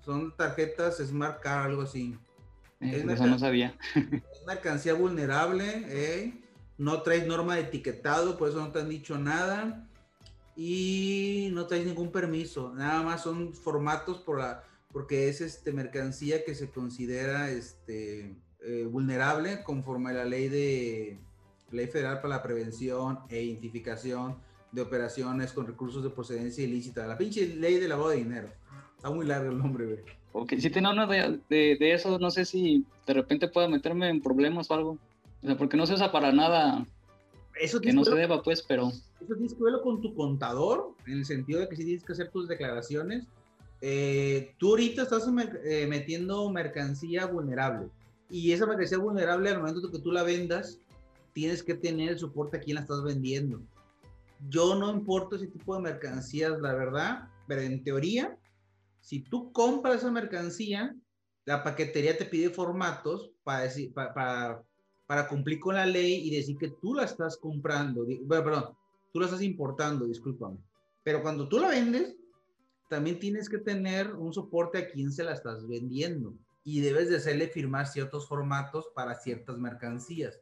Son 0.05 0.37
tarjetas 0.37 0.99
Smart 0.99 1.41
Card, 1.41 1.71
algo 1.71 1.83
así. 1.83 2.17
Eh, 2.81 3.05
eso 3.09 3.27
no 3.27 3.39
sabía. 3.39 3.77
Es 3.95 4.47
mercancía 4.47 4.93
vulnerable, 4.95 5.85
¿eh? 5.89 6.45
no 6.77 7.03
traes 7.03 7.27
norma 7.27 7.57
de 7.57 7.63
etiquetado, 7.63 8.37
por 8.37 8.51
eso 8.51 8.61
no 8.61 8.73
te 8.73 8.81
han 8.81 8.89
dicho 8.89 9.19
nada. 9.19 9.89
Y 10.57 11.49
no 11.53 11.67
traes 11.67 11.87
ningún 11.87 12.13
permiso, 12.13 12.73
nada 12.75 13.03
más 13.03 13.23
son 13.23 13.55
formatos 13.55 14.19
por 14.19 14.39
la, 14.39 14.63
porque 14.95 15.29
es 15.29 15.41
este, 15.41 15.73
mercancía 15.73 16.45
que 16.45 16.55
se 16.55 16.71
considera 16.71 17.51
este, 17.51 18.37
eh, 18.63 18.89
vulnerable 18.89 19.65
conforme 19.65 20.11
a 20.11 20.15
la 20.15 20.25
ley 20.25 20.49
de 20.49 21.19
ley 21.73 21.89
federal 21.89 22.21
para 22.23 22.37
la 22.37 22.43
prevención 22.45 23.19
e 23.29 23.43
identificación 23.43 24.37
de 24.71 24.83
operaciones 24.83 25.53
con 25.53 25.67
recursos 25.67 26.05
de 26.05 26.11
procedencia 26.11 26.63
ilícita, 26.63 27.09
la 27.09 27.19
pinche 27.19 27.57
ley 27.57 27.81
de 27.81 27.89
lavado 27.89 28.11
de 28.11 28.19
dinero. 28.19 28.49
Está 28.97 29.11
muy 29.11 29.27
largo 29.27 29.51
el 29.51 29.59
nombre, 29.59 29.85
güey. 29.85 29.99
Ok, 30.33 30.55
si 30.61 30.71
tiene 30.71 30.89
una 30.89 31.07
de, 31.07 31.41
de, 31.49 31.77
de, 31.79 31.93
eso, 31.93 32.17
no 32.21 32.31
sé 32.31 32.45
si 32.45 32.87
de 33.05 33.15
repente 33.15 33.49
pueda 33.49 33.69
meterme 33.69 34.09
en 34.09 34.23
problemas 34.23 34.71
o 34.71 34.75
algo. 34.75 34.99
O 35.43 35.47
sea, 35.47 35.57
porque 35.57 35.77
no 35.77 35.87
se 35.87 35.95
usa 35.95 36.13
para 36.13 36.31
nada 36.31 36.87
eso 37.61 37.81
que 37.81 37.93
no 37.93 38.05
se 38.05 38.15
deba, 38.15 38.43
pues, 38.43 38.63
pero... 38.63 38.89
Eso 38.89 39.35
tienes 39.35 39.55
que 39.55 39.63
verlo 39.63 39.83
con 39.83 40.01
tu 40.01 40.15
contador, 40.15 40.93
en 41.07 41.15
el 41.15 41.25
sentido 41.25 41.61
de 41.61 41.69
que 41.69 41.77
sí 41.77 41.85
tienes 41.85 42.05
que 42.05 42.13
hacer 42.13 42.31
tus 42.31 42.49
declaraciones. 42.49 43.27
Eh, 43.87 44.55
tú 44.57 44.71
ahorita 44.71 45.03
estás 45.03 45.29
eh, 45.63 45.87
metiendo 45.87 46.49
mercancía 46.49 47.27
vulnerable 47.27 47.91
y 48.31 48.51
esa 48.53 48.65
mercancía 48.65 48.97
vulnerable 48.97 49.51
al 49.51 49.59
momento 49.59 49.91
que 49.91 49.99
tú 49.99 50.11
la 50.11 50.23
vendas, 50.23 50.81
tienes 51.35 51.63
que 51.63 51.75
tener 51.75 52.13
el 52.13 52.19
soporte 52.19 52.57
a 52.57 52.61
quien 52.61 52.77
la 52.77 52.81
estás 52.81 53.05
vendiendo. 53.05 53.61
Yo 54.49 54.75
no 54.75 54.91
importo 54.91 55.37
ese 55.37 55.49
tipo 55.49 55.75
de 55.75 55.83
mercancías, 55.83 56.59
la 56.63 56.73
verdad, 56.73 57.29
pero 57.47 57.61
en 57.61 57.85
teoría, 57.85 58.39
si 59.01 59.21
tú 59.21 59.53
compras 59.53 59.97
esa 59.97 60.11
mercancía, 60.11 60.97
la 61.45 61.63
paquetería 61.63 62.17
te 62.17 62.25
pide 62.25 62.49
formatos 62.49 63.33
para, 63.43 63.65
decir, 63.65 63.93
para, 63.93 64.65
cumplir 65.29 65.61
con 65.61 65.75
la 65.75 65.85
ley 65.85 66.27
y 66.27 66.35
decir 66.35 66.57
que 66.57 66.71
tú 66.81 66.95
la 66.95 67.05
estás 67.05 67.37
comprando, 67.37 68.07
bueno, 68.23 68.45
perdón, 68.45 68.65
tú 69.13 69.21
la 69.21 69.27
estás 69.27 69.43
importando, 69.43 70.07
discúlpame. 70.07 70.57
Pero 71.03 71.21
cuando 71.21 71.47
tú 71.51 71.59
la 71.59 71.69
vendes, 71.69 72.17
también 72.89 73.19
tienes 73.19 73.49
que 73.49 73.59
tener 73.59 74.15
un 74.15 74.33
soporte 74.33 74.79
a 74.79 74.89
quien 74.89 75.13
se 75.13 75.25
la 75.25 75.33
estás 75.33 75.67
vendiendo 75.67 76.37
y 76.63 76.81
debes 76.81 77.11
de 77.11 77.17
hacerle 77.17 77.49
firmar 77.49 77.87
ciertos 77.87 78.29
formatos 78.29 78.91
para 78.95 79.15
ciertas 79.15 79.59
mercancías. 79.59 80.41